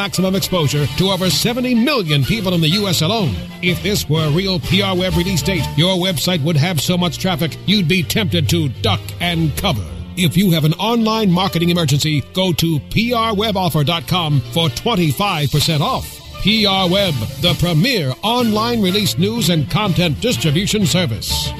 maximum 0.00 0.34
exposure 0.34 0.86
to 0.96 1.10
over 1.10 1.28
70 1.28 1.74
million 1.74 2.24
people 2.24 2.54
in 2.54 2.62
the 2.62 2.70
U.S. 2.80 3.02
alone. 3.02 3.34
If 3.60 3.82
this 3.82 4.08
were 4.08 4.24
a 4.24 4.30
real 4.30 4.58
PR 4.60 4.98
Web 4.98 5.14
release 5.14 5.42
date, 5.42 5.66
your 5.76 5.96
website 5.96 6.42
would 6.42 6.56
have 6.56 6.80
so 6.80 6.96
much 6.96 7.18
traffic 7.18 7.54
you'd 7.66 7.86
be 7.86 8.02
tempted 8.02 8.48
to 8.48 8.70
duck 8.80 9.02
and 9.20 9.54
cover. 9.58 9.86
If 10.16 10.38
you 10.38 10.52
have 10.52 10.64
an 10.64 10.72
online 10.74 11.30
marketing 11.30 11.68
emergency, 11.68 12.22
go 12.32 12.50
to 12.54 12.78
prweboffer.com 12.78 14.40
for 14.40 14.68
25% 14.70 15.80
off. 15.80 16.06
PR 16.40 16.90
Web, 16.90 17.12
the 17.42 17.54
premier 17.58 18.14
online 18.22 18.80
release 18.80 19.18
news 19.18 19.50
and 19.50 19.70
content 19.70 20.18
distribution 20.22 20.86
service. 20.86 21.50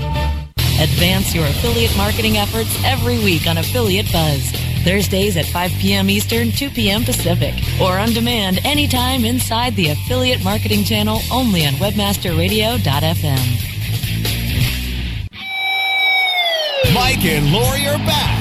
Advance 0.80 1.34
your 1.34 1.44
affiliate 1.44 1.94
marketing 1.94 2.38
efforts 2.38 2.74
every 2.86 3.18
week 3.18 3.46
on 3.46 3.58
Affiliate 3.58 4.10
Buzz. 4.10 4.69
Thursdays 4.84 5.36
at 5.36 5.46
5 5.46 5.72
p.m. 5.72 6.08
Eastern, 6.08 6.50
2 6.50 6.70
p.m. 6.70 7.04
Pacific, 7.04 7.54
or 7.80 7.98
on 7.98 8.12
demand 8.12 8.60
anytime 8.64 9.24
inside 9.24 9.74
the 9.76 9.88
Affiliate 9.90 10.42
Marketing 10.42 10.82
Channel 10.84 11.20
only 11.30 11.66
on 11.66 11.74
WebmasterRadio.fm. 11.74 13.66
Mike 16.94 17.24
and 17.24 17.52
Lori 17.52 17.86
are 17.86 17.98
back 17.98 18.40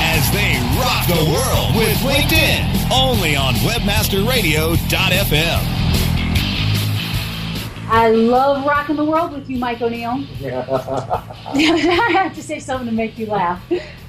as 0.00 0.28
they 0.32 0.58
rock 0.80 1.06
the 1.06 1.24
world 1.30 1.76
with 1.76 1.96
LinkedIn 1.98 2.90
only 2.92 3.36
on 3.36 3.54
WebmasterRadio.fm. 3.54 5.62
I 7.88 8.10
love 8.10 8.66
rocking 8.66 8.96
the 8.96 9.04
world 9.04 9.30
with 9.32 9.48
you, 9.48 9.58
Mike 9.58 9.80
O'Neill. 9.80 10.24
I 10.42 12.08
have 12.12 12.34
to 12.34 12.42
say 12.42 12.58
something 12.58 12.88
to 12.88 12.94
make 12.94 13.16
you 13.16 13.26
laugh. 13.26 13.62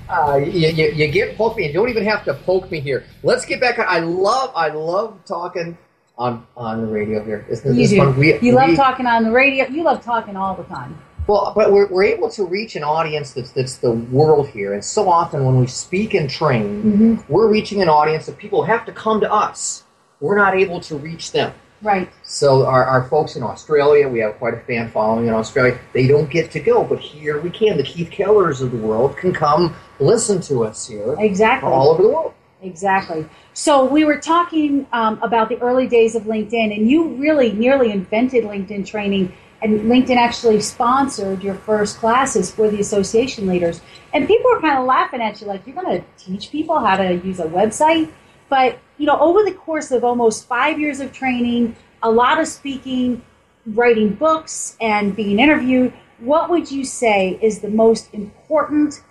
Uh, 0.09 0.37
you, 0.37 0.69
you, 0.69 0.91
you 0.91 1.07
get 1.07 1.37
poke 1.37 1.57
me, 1.57 1.65
and 1.65 1.73
don't 1.73 1.89
even 1.89 2.03
have 2.05 2.23
to 2.25 2.33
poke 2.33 2.69
me 2.71 2.79
here. 2.79 3.03
Let's 3.23 3.45
get 3.45 3.59
back. 3.59 3.77
I 3.79 3.99
love 3.99 4.51
I 4.55 4.69
love 4.69 5.17
talking 5.25 5.77
on 6.17 6.45
on 6.55 6.81
the 6.81 6.87
radio 6.87 7.23
here. 7.23 7.45
Isn't 7.49 7.75
You 7.75 7.81
this 7.87 7.91
do. 7.91 8.11
We, 8.11 8.39
you 8.39 8.53
love 8.53 8.69
we- 8.69 8.75
talking 8.75 9.05
on 9.05 9.23
the 9.23 9.31
radio. 9.31 9.67
You 9.67 9.83
love 9.83 10.03
talking 10.03 10.35
all 10.35 10.55
the 10.55 10.63
time. 10.63 10.97
Well, 11.27 11.51
but 11.53 11.73
we're, 11.73 11.87
we're 11.87 12.05
able 12.05 12.29
to 12.31 12.45
reach 12.45 12.77
an 12.77 12.83
audience 12.83 13.33
that's 13.33 13.51
that's 13.51 13.77
the 13.77 13.91
world 13.91 14.47
here, 14.47 14.73
and 14.73 14.83
so 14.83 15.09
often 15.09 15.43
when 15.45 15.59
we 15.59 15.67
speak 15.67 16.13
and 16.13 16.29
train, 16.29 16.83
Mhm. 17.19 17.29
we're 17.29 17.49
reaching 17.49 17.81
an 17.81 17.89
audience 17.89 18.27
that 18.27 18.37
people 18.37 18.63
have 18.63 18.85
to 18.85 18.93
come 18.93 19.19
to 19.19 19.31
us. 19.31 19.83
We're 20.21 20.37
not 20.37 20.55
able 20.55 20.79
to 20.81 20.95
reach 20.97 21.33
them. 21.33 21.53
Right. 21.83 22.09
So 22.23 22.65
our, 22.65 22.83
our 22.85 23.03
folks 23.07 23.35
in 23.35 23.43
Australia, 23.43 24.07
we 24.09 24.19
have 24.21 24.39
quite 24.39 24.55
a 24.55 24.59
fan 24.61 24.89
following 24.89 25.27
in 25.27 25.33
Australia. 25.33 25.77
They 25.93 26.07
don't 26.07 26.27
get 26.27 26.49
to 26.51 26.59
go, 26.59 26.83
but 26.83 26.97
here 26.99 27.39
we 27.39 27.51
can. 27.51 27.77
The 27.77 27.83
Keith 27.83 28.09
Kellers 28.09 28.61
of 28.61 28.71
the 28.71 28.77
world 28.77 29.15
can 29.15 29.31
come 29.31 29.75
listen 29.99 30.41
to 30.41 30.63
us 30.63 30.87
here, 30.87 31.15
Exactly. 31.19 31.69
all 31.69 31.89
over 31.89 32.03
the 32.03 32.09
world. 32.09 32.33
Exactly. 32.61 33.25
So 33.53 33.85
we 33.85 34.03
were 34.03 34.17
talking 34.17 34.87
um, 34.91 35.19
about 35.21 35.49
the 35.49 35.59
early 35.59 35.87
days 35.87 36.15
of 36.15 36.23
LinkedIn, 36.23 36.75
and 36.75 36.89
you 36.89 37.09
really 37.15 37.51
nearly 37.51 37.91
invented 37.91 38.43
LinkedIn 38.43 38.85
training. 38.85 39.33
And 39.61 39.81
LinkedIn 39.81 40.17
actually 40.17 40.61
sponsored 40.61 41.43
your 41.43 41.55
first 41.55 41.97
classes 41.97 42.51
for 42.51 42.69
the 42.69 42.79
association 42.79 43.47
leaders. 43.47 43.81
And 44.13 44.27
people 44.27 44.51
were 44.51 44.61
kind 44.61 44.77
of 44.77 44.85
laughing 44.85 45.21
at 45.21 45.41
you, 45.41 45.47
like 45.47 45.65
you're 45.65 45.75
going 45.75 45.99
to 45.99 46.05
teach 46.17 46.51
people 46.51 46.79
how 46.79 46.97
to 46.97 47.15
use 47.15 47.39
a 47.39 47.45
website. 47.45 48.11
But 48.49 48.79
you 48.97 49.05
know, 49.05 49.19
over 49.19 49.43
the 49.43 49.53
course 49.53 49.91
of 49.91 50.03
almost 50.03 50.47
five 50.47 50.79
years 50.79 50.99
of 50.99 51.11
training, 51.11 51.75
a 52.01 52.09
lot 52.09 52.39
of 52.39 52.47
speaking, 52.47 53.21
writing 53.65 54.13
books, 54.13 54.77
and 54.79 55.15
being 55.15 55.39
interviewed, 55.39 55.93
what 56.19 56.49
would 56.49 56.71
you 56.71 56.83
say 56.83 57.37
is 57.41 57.59
the 57.59 57.69
most 57.69 58.13
important 58.13 59.01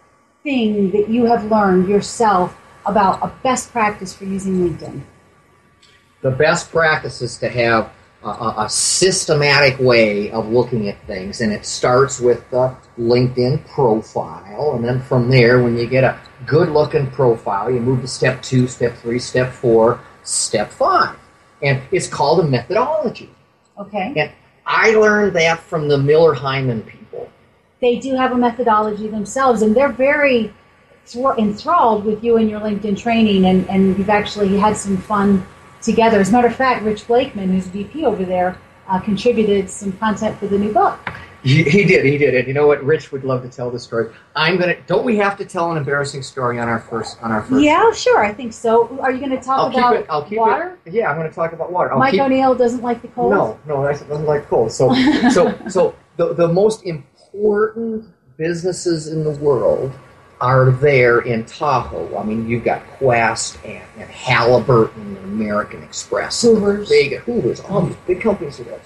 thing 0.46 0.92
that 0.92 1.08
you 1.08 1.24
have 1.24 1.50
learned 1.50 1.88
yourself 1.88 2.56
about 2.86 3.20
a 3.20 3.26
best 3.42 3.72
practice 3.72 4.14
for 4.14 4.26
using 4.26 4.54
LinkedIn? 4.60 5.02
The 6.22 6.30
best 6.30 6.70
practice 6.70 7.20
is 7.20 7.36
to 7.38 7.48
have 7.48 7.90
a, 8.22 8.54
a, 8.58 8.68
systematic 8.70 9.78
way 9.80 10.30
of 10.30 10.48
looking 10.48 10.88
at 10.88 11.04
things, 11.06 11.40
and 11.40 11.52
it 11.52 11.66
starts 11.66 12.20
with 12.20 12.48
the 12.50 12.74
LinkedIn 12.96 13.66
profile, 13.66 14.74
and 14.76 14.84
then 14.84 15.00
from 15.02 15.28
there, 15.28 15.62
when 15.62 15.76
you 15.76 15.86
get 15.86 16.04
a 16.04 16.18
good-looking 16.46 17.10
profile, 17.10 17.70
you 17.70 17.80
move 17.80 18.00
to 18.02 18.08
step 18.08 18.40
two, 18.40 18.68
step 18.68 18.96
three, 18.98 19.18
step 19.18 19.52
four, 19.52 20.00
step 20.22 20.70
five, 20.70 21.16
and 21.62 21.82
it's 21.90 22.06
called 22.06 22.40
a 22.40 22.48
methodology. 22.48 23.30
Okay. 23.78 24.12
And 24.16 24.32
I 24.64 24.90
learned 24.92 25.34
that 25.36 25.58
from 25.60 25.88
the 25.88 25.98
Miller 25.98 26.34
Heiman 26.34 26.86
people. 26.86 27.05
They 27.80 27.98
do 27.98 28.14
have 28.14 28.32
a 28.32 28.36
methodology 28.36 29.08
themselves, 29.08 29.62
and 29.62 29.74
they're 29.74 29.92
very 29.92 30.52
enthralled 31.14 32.04
with 32.04 32.24
you 32.24 32.36
and 32.36 32.50
your 32.50 32.60
LinkedIn 32.60 32.98
training, 32.98 33.46
and, 33.46 33.68
and 33.68 33.96
you've 33.98 34.10
actually 34.10 34.56
had 34.56 34.76
some 34.76 34.96
fun 34.96 35.46
together. 35.82 36.18
As 36.18 36.30
a 36.30 36.32
matter 36.32 36.48
of 36.48 36.56
fact, 36.56 36.84
Rich 36.84 37.06
Blakeman, 37.06 37.50
who's 37.50 37.66
VP 37.66 38.04
over 38.04 38.24
there, 38.24 38.58
uh, 38.88 39.00
contributed 39.00 39.68
some 39.68 39.92
content 39.92 40.38
for 40.38 40.46
the 40.46 40.58
new 40.58 40.72
book. 40.72 40.98
He, 41.42 41.62
he 41.62 41.84
did, 41.84 42.04
he 42.04 42.18
did, 42.18 42.34
and 42.34 42.48
you 42.48 42.54
know 42.54 42.66
what? 42.66 42.82
Rich 42.82 43.12
would 43.12 43.22
love 43.22 43.42
to 43.42 43.48
tell 43.48 43.70
the 43.70 43.78
story. 43.78 44.12
I'm 44.34 44.56
gonna. 44.56 44.80
Don't 44.86 45.04
we 45.04 45.16
have 45.18 45.36
to 45.38 45.44
tell 45.44 45.70
an 45.70 45.76
embarrassing 45.76 46.22
story 46.22 46.58
on 46.58 46.68
our 46.68 46.80
first 46.80 47.22
on 47.22 47.30
our 47.30 47.42
first? 47.42 47.62
Yeah, 47.62 47.92
sure, 47.92 48.24
I 48.24 48.34
think 48.34 48.52
so. 48.52 48.98
Are 48.98 49.12
you 49.12 49.18
going 49.18 49.30
to 49.30 49.40
talk 49.40 49.60
I'll 49.60 49.66
about 49.68 49.92
keep 49.92 50.00
it. 50.00 50.06
I'll 50.10 50.24
keep 50.24 50.38
water? 50.38 50.76
it. 50.84 50.94
Yeah, 50.94 51.08
I'm 51.08 51.16
going 51.16 51.28
to 51.28 51.34
talk 51.34 51.52
about 51.52 51.70
water. 51.70 51.92
I'll 51.92 52.00
Mike 52.00 52.12
keep, 52.12 52.22
O'Neill 52.22 52.56
doesn't 52.56 52.82
like 52.82 53.00
the 53.00 53.08
cold. 53.08 53.30
No, 53.30 53.60
no, 53.64 53.86
I 53.86 53.92
doesn't 53.92 54.24
like 54.24 54.48
cold. 54.48 54.72
So, 54.72 54.92
so, 55.30 55.56
so 55.68 55.94
the 56.16 56.34
the 56.34 56.48
most 56.48 56.82
important 56.82 57.15
businesses 58.36 59.08
in 59.08 59.24
the 59.24 59.30
world 59.30 59.92
are 60.40 60.70
there 60.70 61.20
in 61.20 61.44
Tahoe. 61.44 62.16
I 62.16 62.22
mean, 62.22 62.48
you've 62.48 62.64
got 62.64 62.86
Quest 62.98 63.58
and, 63.64 63.82
and 63.96 64.10
Halliburton 64.10 65.16
and 65.16 65.24
American 65.24 65.82
Express, 65.82 66.42
Hoover's. 66.42 66.88
big 66.88 67.18
Hoover's, 67.20 67.60
all 67.60 67.82
these 67.82 67.96
big 68.06 68.20
companies 68.20 68.60
are 68.60 68.64
there. 68.64 68.80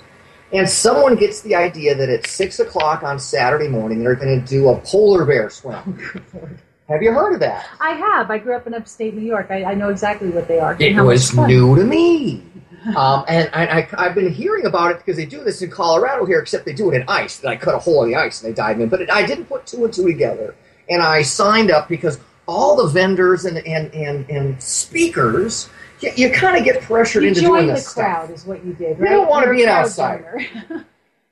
And 0.52 0.68
someone 0.68 1.16
gets 1.16 1.42
the 1.42 1.54
idea 1.54 1.94
that 1.94 2.08
at 2.08 2.26
six 2.26 2.58
o'clock 2.58 3.02
on 3.02 3.18
Saturday 3.18 3.68
morning 3.68 4.00
they're 4.00 4.16
going 4.16 4.40
to 4.40 4.46
do 4.46 4.68
a 4.68 4.78
polar 4.80 5.24
bear 5.24 5.50
swim. 5.50 5.98
Oh, 6.34 6.48
Have 6.90 7.04
you 7.04 7.12
heard 7.12 7.34
of 7.34 7.40
that? 7.40 7.68
I 7.80 7.90
have. 7.92 8.32
I 8.32 8.38
grew 8.38 8.56
up 8.56 8.66
in 8.66 8.74
upstate 8.74 9.14
New 9.14 9.24
York. 9.24 9.46
I, 9.50 9.64
I 9.64 9.74
know 9.74 9.90
exactly 9.90 10.28
what 10.30 10.48
they 10.48 10.58
are. 10.58 10.76
It 10.80 11.00
was 11.00 11.34
new 11.36 11.76
to 11.76 11.84
me. 11.84 12.44
Um, 12.96 13.26
and 13.28 13.50
I, 13.52 13.80
I, 13.80 13.88
I've 13.98 14.14
been 14.14 14.32
hearing 14.32 14.64
about 14.64 14.92
it 14.92 14.96
because 14.96 15.18
they 15.18 15.26
do 15.26 15.44
this 15.44 15.60
in 15.60 15.68
Colorado 15.68 16.24
here, 16.24 16.40
except 16.40 16.64
they 16.64 16.72
do 16.72 16.90
it 16.90 17.02
in 17.02 17.04
ice. 17.08 17.36
They 17.36 17.54
cut 17.58 17.74
a 17.74 17.78
hole 17.78 18.02
in 18.04 18.08
the 18.10 18.16
ice 18.16 18.42
and 18.42 18.50
they 18.50 18.56
dive 18.56 18.80
in. 18.80 18.88
But 18.88 19.02
it, 19.02 19.10
I 19.10 19.22
didn't 19.22 19.44
put 19.44 19.66
two 19.66 19.84
and 19.84 19.92
two 19.92 20.06
together. 20.06 20.54
And 20.88 21.02
I 21.02 21.20
signed 21.20 21.70
up 21.70 21.90
because 21.90 22.18
all 22.46 22.76
the 22.76 22.86
vendors 22.86 23.44
and, 23.44 23.58
and, 23.58 23.92
and, 23.94 24.26
and 24.30 24.62
speakers, 24.62 25.68
you, 26.00 26.10
you 26.16 26.30
kind 26.30 26.56
of 26.56 26.64
get 26.64 26.80
pressured 26.80 27.22
You 27.24 27.28
into 27.28 27.40
doing 27.42 27.66
this 27.66 27.84
the 27.84 27.90
stuff. 27.90 28.04
crowd, 28.04 28.30
is 28.30 28.46
what 28.46 28.64
you 28.64 28.72
did. 28.72 28.98
right? 28.98 29.10
You 29.10 29.16
don't 29.16 29.28
wanna 29.28 29.50
be 29.50 29.62
an 29.62 29.68
outsider. 29.68 30.40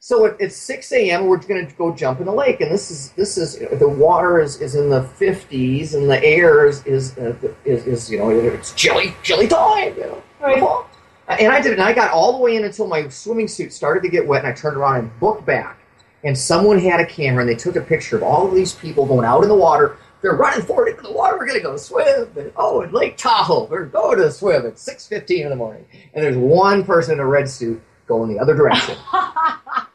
So 0.09 0.25
it, 0.25 0.37
it's 0.41 0.57
6 0.57 0.91
a.m. 0.93 1.27
We're 1.27 1.37
going 1.37 1.67
to 1.67 1.75
go 1.75 1.95
jump 1.95 2.21
in 2.21 2.25
the 2.25 2.33
lake, 2.33 2.63
and 2.63 2.71
this 2.71 2.91
is 2.91 3.11
this 3.11 3.37
is 3.37 3.59
the 3.79 3.87
water 3.87 4.41
is, 4.41 4.59
is 4.59 4.75
in 4.75 4.89
the 4.89 5.03
50s, 5.03 5.93
and 5.93 6.09
the 6.09 6.25
air 6.25 6.65
is 6.65 6.83
is, 6.87 7.19
uh, 7.19 7.37
is 7.67 7.87
is 7.87 8.11
you 8.11 8.17
know 8.17 8.31
it's 8.31 8.73
chilly 8.73 9.15
chilly 9.23 9.47
time, 9.47 9.95
you 9.97 10.05
know. 10.05 10.23
Right. 10.41 10.87
And 11.29 11.53
I 11.53 11.61
did 11.61 11.73
it, 11.73 11.79
and 11.79 11.83
I 11.83 11.93
got 11.93 12.11
all 12.11 12.33
the 12.33 12.39
way 12.39 12.57
in 12.57 12.65
until 12.65 12.87
my 12.87 13.07
swimming 13.09 13.49
suit 13.49 13.71
started 13.71 14.03
to 14.03 14.09
get 14.09 14.27
wet, 14.27 14.45
and 14.45 14.51
I 14.51 14.57
turned 14.57 14.79
around 14.79 15.01
and 15.01 15.21
booked 15.21 15.45
back. 15.45 15.79
And 16.25 16.39
someone 16.39 16.79
had 16.79 17.01
a 17.01 17.07
camera, 17.07 17.43
and 17.43 17.51
they 17.51 17.55
took 17.55 17.77
a 17.77 17.83
picture 17.83 18.17
of 18.17 18.23
all 18.23 18.49
of 18.49 18.55
these 18.55 18.73
people 18.73 19.05
going 19.05 19.27
out 19.27 19.43
in 19.43 19.51
the 19.51 19.55
water. 19.55 19.99
They're 20.23 20.37
running 20.37 20.65
forward 20.65 20.89
into 20.89 21.03
the 21.03 21.13
water. 21.13 21.37
We're 21.37 21.49
going 21.49 21.59
to 21.59 21.63
go 21.63 21.77
swim. 21.77 22.31
And, 22.35 22.51
oh, 22.57 22.81
in 22.81 22.93
Lake 22.93 23.19
Tahoe, 23.19 23.67
we're 23.67 23.85
going 23.85 24.17
to 24.17 24.33
swim 24.33 24.65
at 24.65 24.77
6.15 24.77 25.43
in 25.43 25.51
the 25.51 25.57
morning. 25.57 25.85
And 26.15 26.25
there's 26.25 26.39
one 26.39 26.83
person 26.83 27.13
in 27.13 27.21
a 27.21 27.27
red 27.27 27.47
suit 27.47 27.83
going 28.07 28.33
the 28.33 28.41
other 28.41 28.55
direction. 28.55 28.97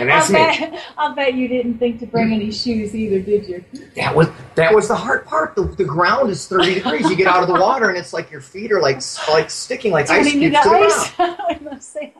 and 0.00 0.08
that's 0.08 0.32
I'll 0.32 0.48
me. 0.50 0.58
bet, 0.70 0.82
I'll 0.98 1.14
bet 1.14 1.34
you 1.34 1.48
didn't 1.48 1.78
think 1.78 2.00
to 2.00 2.06
bring 2.06 2.32
any 2.32 2.50
shoes 2.50 2.94
either, 2.94 3.20
did 3.20 3.46
you? 3.46 3.64
That 3.96 4.14
was 4.14 4.28
that 4.54 4.74
was 4.74 4.88
the 4.88 4.94
hard 4.96 5.26
part. 5.26 5.54
The, 5.56 5.62
the 5.62 5.84
ground 5.84 6.30
is 6.30 6.46
30 6.48 6.74
degrees. 6.82 7.08
You 7.08 7.16
get 7.16 7.26
out 7.26 7.42
of 7.42 7.48
the 7.48 7.60
water, 7.60 7.88
and 7.88 7.98
it's 7.98 8.12
like 8.12 8.30
your 8.30 8.40
feet 8.40 8.72
are 8.72 8.80
like 8.80 9.00
like 9.28 9.50
sticking 9.50 9.92
like 9.92 10.08
ice 10.10 10.30
cubes 10.30 10.56
to 10.62 10.68
the 10.68 10.68
ground. 11.16 11.38
in 11.58 11.64
the 11.64 11.78
sand. 11.80 12.12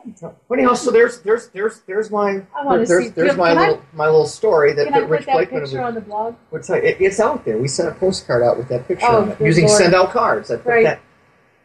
But 0.47 0.59
anyhow, 0.59 0.73
so 0.73 0.91
there's 0.91 1.21
there's 1.21 1.47
there's 1.49 1.79
there's 1.81 2.11
my 2.11 2.41
I 2.55 2.63
wanna 2.65 2.85
there's 2.85 3.05
see- 3.05 3.09
there's 3.09 3.35
my 3.37 3.51
I- 3.51 3.53
little 3.67 3.81
my 3.93 4.05
little 4.05 4.27
story 4.27 4.73
that, 4.73 4.85
Can 4.85 4.93
I 4.93 4.99
that 5.01 5.09
Rich 5.09 5.19
put 5.21 5.25
that 5.27 5.33
Blakeman 5.33 5.61
picture 5.61 5.77
would, 5.77 5.85
on 5.87 5.93
the 5.95 6.01
blog? 6.01 6.35
say. 6.61 6.79
It, 6.83 6.97
it's 7.01 7.19
out 7.19 7.45
there. 7.45 7.57
We 7.57 7.67
sent 7.67 7.89
a 7.89 7.93
postcard 7.93 8.43
out 8.43 8.57
with 8.57 8.67
that 8.69 8.87
picture 8.87 9.05
Oh, 9.09 9.21
on 9.23 9.29
it 9.31 9.41
using 9.41 9.65
Lord. 9.65 9.77
send 9.77 9.93
out 9.95 10.11
cards. 10.11 10.51
I 10.51 10.57
put 10.57 10.65
Right. 10.65 10.83
that 10.83 10.99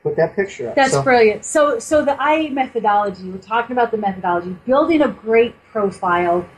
put 0.06 0.16
that 0.16 0.36
picture 0.36 0.68
up. 0.68 0.76
That's 0.76 0.92
so, 0.92 1.02
brilliant. 1.02 1.44
So, 1.44 1.78
so 1.78 2.04
the 2.04 2.20
I 2.20 2.48
methodology. 2.50 3.28
We're 3.28 3.38
talking 3.38 3.72
about 3.72 3.90
the 3.90 3.96
methodology, 3.96 4.56
building 4.64 5.02
a 5.02 5.08
great 5.08 5.54
profile, 5.72 6.48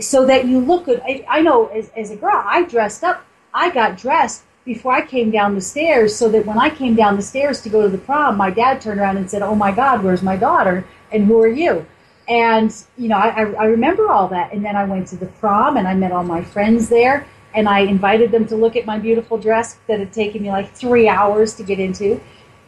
so 0.00 0.24
that 0.26 0.46
you 0.46 0.60
look 0.60 0.84
good. 0.84 1.00
I, 1.04 1.24
I 1.28 1.40
know 1.42 1.66
as, 1.66 1.90
as 1.96 2.10
a 2.10 2.16
girl, 2.16 2.40
I 2.44 2.62
dressed 2.64 3.02
up. 3.02 3.24
I 3.52 3.70
got 3.70 3.98
dressed 3.98 4.44
before 4.64 4.92
I 4.92 5.04
came 5.04 5.30
down 5.32 5.56
the 5.56 5.60
stairs, 5.60 6.14
so 6.14 6.28
that 6.28 6.46
when 6.46 6.58
I 6.58 6.70
came 6.70 6.94
down 6.94 7.16
the 7.16 7.22
stairs 7.22 7.60
to 7.62 7.68
go 7.68 7.82
to 7.82 7.88
the 7.88 7.98
prom, 7.98 8.36
my 8.36 8.50
dad 8.50 8.80
turned 8.80 9.00
around 9.00 9.16
and 9.16 9.28
said, 9.28 9.42
"Oh 9.42 9.56
my 9.56 9.72
God, 9.72 10.04
where's 10.04 10.22
my 10.22 10.36
daughter? 10.36 10.84
And 11.10 11.24
who 11.24 11.40
are 11.42 11.48
you?" 11.48 11.84
And 12.28 12.72
you 12.96 13.08
know, 13.08 13.16
I 13.16 13.30
I 13.64 13.64
remember 13.64 14.08
all 14.10 14.28
that. 14.28 14.52
And 14.52 14.64
then 14.64 14.76
I 14.76 14.84
went 14.84 15.08
to 15.08 15.16
the 15.16 15.26
prom, 15.26 15.76
and 15.76 15.88
I 15.88 15.94
met 15.94 16.12
all 16.12 16.22
my 16.22 16.42
friends 16.42 16.88
there, 16.88 17.26
and 17.52 17.68
I 17.68 17.80
invited 17.80 18.30
them 18.30 18.46
to 18.46 18.56
look 18.56 18.76
at 18.76 18.86
my 18.86 18.98
beautiful 18.98 19.38
dress 19.38 19.78
that 19.88 19.98
had 19.98 20.12
taken 20.12 20.42
me 20.42 20.50
like 20.50 20.72
three 20.72 21.08
hours 21.08 21.54
to 21.56 21.64
get 21.64 21.80
into. 21.80 22.20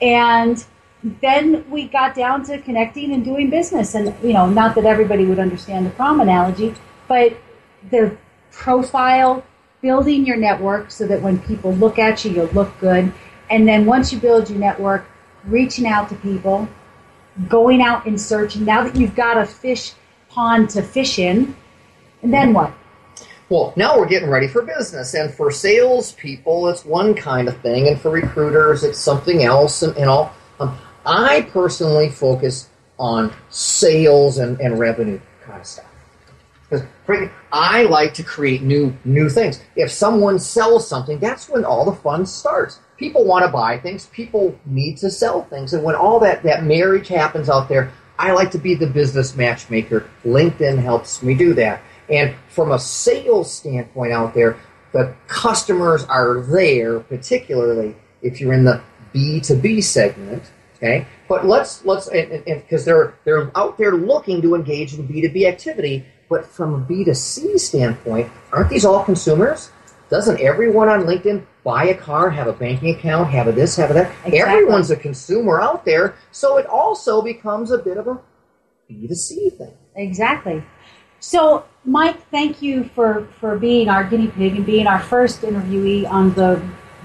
And 0.05 0.63
then 1.23 1.69
we 1.71 1.89
got 1.89 2.15
down 2.15 2.45
to 2.45 2.61
connecting 2.61 3.13
and 3.13 3.25
doing 3.25 3.49
business. 3.49 3.95
And, 3.95 4.15
you 4.23 4.35
know, 4.35 4.47
not 4.47 4.75
that 4.75 4.85
everybody 4.85 5.25
would 5.25 5.39
understand 5.39 5.87
the 5.87 5.91
prom 5.91 6.21
analogy, 6.21 6.75
but 7.09 7.37
the 7.91 8.17
profile, 8.53 9.43
building 9.81 10.25
your 10.27 10.37
network 10.37 10.91
so 10.91 11.07
that 11.07 11.23
when 11.23 11.39
people 11.41 11.73
look 11.73 11.99
at 11.99 12.25
you, 12.25 12.33
you'll 12.33 12.47
look 12.49 12.79
good. 12.81 13.13
And 13.51 13.67
then 13.67 13.87
once 13.87 14.13
you 14.13 14.19
build 14.19 14.51
your 14.51 14.59
network, 14.59 15.07
reaching 15.45 15.87
out 15.87 16.11
to 16.11 16.15
people, 16.17 16.69
going 17.49 17.81
out 17.81 18.07
and 18.07 18.21
searching. 18.21 18.65
Now 18.65 18.85
that 18.85 18.95
you've 18.95 19.15
got 19.15 19.39
a 19.39 19.47
fish 19.47 19.93
pond 20.29 20.71
to 20.71 20.83
fish 20.83 21.19
in, 21.19 21.57
and 22.23 22.33
then 22.33 22.53
what? 22.53 22.73
Well, 23.51 23.75
now 23.77 23.99
we're 23.99 24.09
getting 24.09 24.31
ready 24.31 24.49
for 24.49 24.63
business, 24.63 25.13
and 25.13 25.33
for 25.33 25.51
salespeople, 25.51 26.69
it's 26.69 26.85
one 26.85 27.15
kind 27.15 27.47
of 27.47 27.61
thing, 27.61 27.89
and 27.89 28.01
for 28.01 28.11
recruiters, 28.11 28.85
it's 28.85 28.99
something 28.99 29.45
else, 29.45 29.83
and, 29.83 29.95
and 29.99 30.09
all. 30.09 30.33
Um, 30.59 30.79
I 31.05 31.43
personally 31.53 32.09
focus 32.09 32.71
on 32.99 33.35
sales 33.51 34.39
and, 34.39 34.59
and 34.61 34.79
revenue 34.79 35.21
kind 35.43 35.61
of 35.61 35.67
stuff. 35.67 35.85
Because 36.71 37.29
I 37.53 37.83
like 37.83 38.15
to 38.15 38.23
create 38.23 38.63
new 38.63 38.97
new 39.05 39.29
things. 39.29 39.61
If 39.77 39.91
someone 39.93 40.39
sells 40.39 40.89
something, 40.89 41.19
that's 41.19 41.49
when 41.49 41.65
all 41.65 41.85
the 41.85 41.93
fun 41.93 42.25
starts. 42.25 42.81
People 42.97 43.25
want 43.25 43.45
to 43.45 43.53
buy 43.53 43.79
things. 43.79 44.07
People 44.07 44.59
need 44.65 44.97
to 44.99 45.11
sell 45.11 45.43
things, 45.45 45.75
and 45.75 45.85
when 45.85 45.95
all 45.95 46.19
that 46.21 46.43
that 46.45 46.65
marriage 46.65 47.09
happens 47.09 47.51
out 47.51 47.69
there, 47.69 47.93
I 48.19 48.33
like 48.33 48.51
to 48.53 48.59
be 48.59 48.75
the 48.75 48.87
business 48.87 49.37
matchmaker. 49.37 50.09
LinkedIn 50.25 50.79
helps 50.83 51.23
me 51.23 51.35
do 51.35 51.53
that. 51.55 51.83
And 52.09 52.35
from 52.49 52.73
a 52.73 52.79
sales 52.79 53.53
standpoint 53.53 54.13
out 54.13 54.35
there, 54.35 54.59
the 54.93 55.15
customers 55.27 56.05
are 56.05 56.41
there, 56.41 57.01
particularly 57.01 57.97
if 58.23 58.41
you're 58.41 58.53
in 58.53 58.65
the 58.65 58.81
B2B 59.15 59.83
segment. 59.83 60.43
Okay, 60.77 61.07
but 61.29 61.47
let's 61.47 61.85
let's 61.85 62.09
because 62.11 62.85
they're 62.85 63.15
they're 63.25 63.51
out 63.57 63.79
there 63.79 63.93
looking 63.93 64.43
to 64.43 64.55
engage 64.55 64.95
in 64.95 65.07
B2B 65.07 65.47
activity. 65.47 66.05
But 66.29 66.47
from 66.47 66.75
a 66.75 66.81
B2C 66.87 67.59
standpoint, 67.61 68.31
aren't 68.53 68.71
these 68.71 68.85
all 68.85 69.05
consumers? 69.05 69.71
Doesn't 70.11 70.41
everyone 70.41 70.89
on 70.89 71.05
LinkedIn 71.05 71.45
buy 71.65 71.85
a 71.87 71.95
car, 71.95 72.31
have 72.31 72.47
a 72.47 72.53
banking 72.53 72.95
account, 72.95 73.31
have 73.31 73.47
a 73.47 73.53
this, 73.53 73.77
have 73.77 73.91
a 73.91 73.95
that? 73.95 74.11
Exactly. 74.25 74.39
Everyone's 74.39 74.91
a 74.91 74.97
consumer 74.97 75.61
out 75.61 75.85
there, 75.85 76.15
so 76.31 76.57
it 76.57 76.67
also 76.67 77.23
becomes 77.23 77.71
a 77.71 77.79
bit 77.79 77.97
of 77.97 78.07
a 78.07 78.21
B2C 78.91 79.57
thing. 79.57 79.75
Exactly. 79.97 80.63
So, 81.27 81.65
Mike, 81.87 82.21
thank 82.31 82.61
you 82.61 82.85
for, 82.85 83.27
for 83.41 83.57
being 83.57 83.89
our 83.89 84.05
guinea 84.05 84.29
pig 84.29 84.57
and 84.57 84.67
being 84.67 84.87
our 84.87 85.01
first 85.01 85.41
interviewee 85.41 86.07
on 86.07 86.35
the 86.35 86.63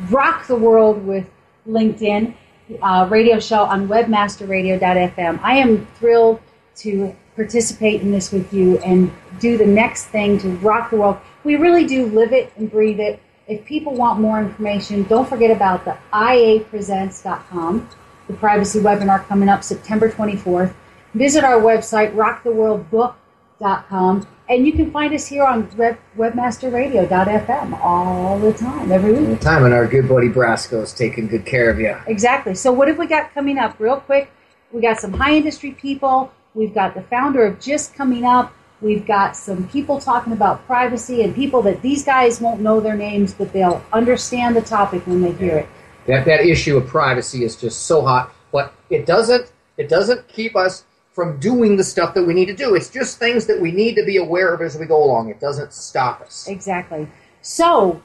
Rock 0.10 0.45
the 0.45 0.58
World 0.58 1.05
with 1.08 1.25
LinkedIn 1.65 2.36
uh, 2.82 3.08
radio 3.10 3.39
show 3.39 3.63
on 3.63 3.88
webmasterradio.fm. 3.88 5.39
I 5.41 5.55
am 5.55 5.88
thrilled 5.95 6.41
to 6.79 7.15
participate 7.36 8.01
in 8.01 8.12
this 8.12 8.34
with 8.34 8.53
you 8.53 8.77
and 8.79 9.10
do 9.39 9.58
the 9.58 9.65
next 9.65 10.08
thing 10.08 10.38
to 10.39 10.49
rock 10.58 10.89
the 10.89 10.97
world. 10.97 11.17
We 11.45 11.55
really 11.55 11.88
do 11.88 12.08
live 12.08 12.34
it 12.34 12.51
and 12.58 12.69
breathe 12.69 12.99
it. 12.99 13.21
If 13.47 13.63
people 13.63 13.93
want 13.93 14.19
more 14.19 14.41
information, 14.41 15.03
don't 15.03 15.29
forget 15.29 15.49
about 15.49 15.86
the 15.86 15.97
iapresents.com, 16.12 17.89
the 18.27 18.34
privacy 18.34 18.79
webinar 18.82 19.25
coming 19.27 19.47
up 19.47 19.63
September 19.63 20.12
24th. 20.12 20.73
Visit 21.13 21.45
our 21.45 21.62
website, 21.62 22.13
rocktheworldbook.com, 22.15 23.15
and 23.62 24.65
you 24.65 24.74
can 24.74 24.91
find 24.91 25.13
us 25.13 25.28
here 25.28 25.43
on 25.43 25.69
web, 25.78 25.98
webmasterradio.fm 26.17 27.80
all 27.82 28.39
the 28.39 28.54
time, 28.54 28.91
every 28.91 29.12
week. 29.12 29.28
All 29.28 29.36
the 29.36 29.39
time, 29.39 29.65
and 29.65 29.74
our 29.74 29.86
good 29.86 30.08
buddy 30.08 30.30
Brasco's 30.30 30.93
taking 30.93 31.28
good 31.28 31.45
care 31.45 31.69
of 31.69 31.80
you. 31.80 31.95
Exactly. 32.08 32.56
So, 32.56 32.72
what 32.72 32.88
have 32.88 32.98
we 32.98 33.08
got 33.08 33.34
coming 33.34 33.58
up? 33.58 33.80
Real 33.80 33.98
quick, 33.98 34.32
we 34.72 34.82
got 34.82 35.00
some 35.00 35.13
high 35.13 35.36
industry 35.36 35.72
people. 35.72 36.32
We've 36.54 36.74
got 36.74 36.95
the 36.95 37.02
founder 37.04 37.45
of 37.45 37.60
Just 37.60 37.93
coming 37.93 38.26
up. 38.26 38.54
We've 38.82 39.06
got 39.06 39.36
some 39.36 39.67
people 39.67 40.00
talking 40.00 40.32
about 40.32 40.65
privacy 40.65 41.22
and 41.24 41.36
people 41.36 41.62
that 41.63 41.82
these 41.82 42.06
guys 42.06 42.39
won't 42.39 42.62
know 42.62 42.80
their 42.80 42.95
names, 42.95 43.34
but 43.34 43.52
they'll 43.52 43.84
understand 43.91 44.56
the 44.56 44.62
topic 44.62 45.06
when 45.06 45.22
they 45.22 45.34
hear 45.34 45.58
it. 45.58 45.67
That 46.08 46.26
that 46.26 46.41
issue 46.41 46.78
of 46.78 46.88
privacy 46.88 47.43
is 47.43 47.58
just 47.58 47.84
so 47.84 48.02
hot, 48.02 48.34
but 48.52 48.74
it 48.89 49.06
doesn't 49.06 49.52
it 49.78 49.89
doesn't 49.89 50.28
keep 50.28 50.56
us 50.56 50.86
from 51.19 51.38
doing 51.38 51.75
the 51.75 51.84
stuff 51.84 52.13
that 52.13 52.23
we 52.23 52.34
need 52.34 52.45
to 52.45 52.55
do. 52.55 52.75
It's 52.75 52.89
just 52.89 53.19
things 53.19 53.45
that 53.47 53.60
we 53.60 53.73
need 53.73 53.95
to 53.95 54.05
be 54.05 54.15
aware 54.15 54.53
of 54.53 54.62
as 54.62 54.77
we 54.77 54.86
go 54.86 55.03
along. 55.03 55.29
It 55.29 55.41
doesn't 55.41 55.73
stop 55.73 56.21
us. 56.21 56.47
Exactly. 56.47 57.10
So, 57.41 58.01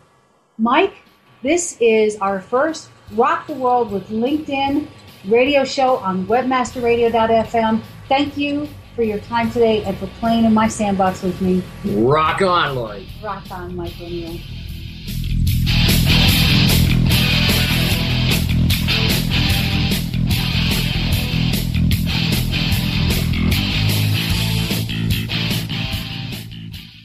Mike, 0.58 0.94
this 1.40 1.76
is 1.80 2.16
our 2.16 2.40
first 2.40 2.90
Rock 3.12 3.46
the 3.46 3.52
World 3.52 3.92
with 3.92 4.08
LinkedIn 4.08 4.88
radio 5.26 5.62
show 5.62 5.98
on 5.98 6.26
webmasterradio.fm. 6.26 7.82
Thank 8.08 8.36
you 8.36 8.68
for 8.96 9.04
your 9.04 9.18
time 9.20 9.48
today 9.52 9.84
and 9.84 9.96
for 9.96 10.08
playing 10.18 10.44
in 10.44 10.52
my 10.52 10.66
sandbox 10.66 11.22
with 11.22 11.40
me. 11.40 11.62
Rock 11.84 12.42
on, 12.42 12.74
Lori. 12.74 13.08
Rock 13.22 13.48
on, 13.52 13.76
Mike 13.76 13.94
O'Neill. 14.00 14.40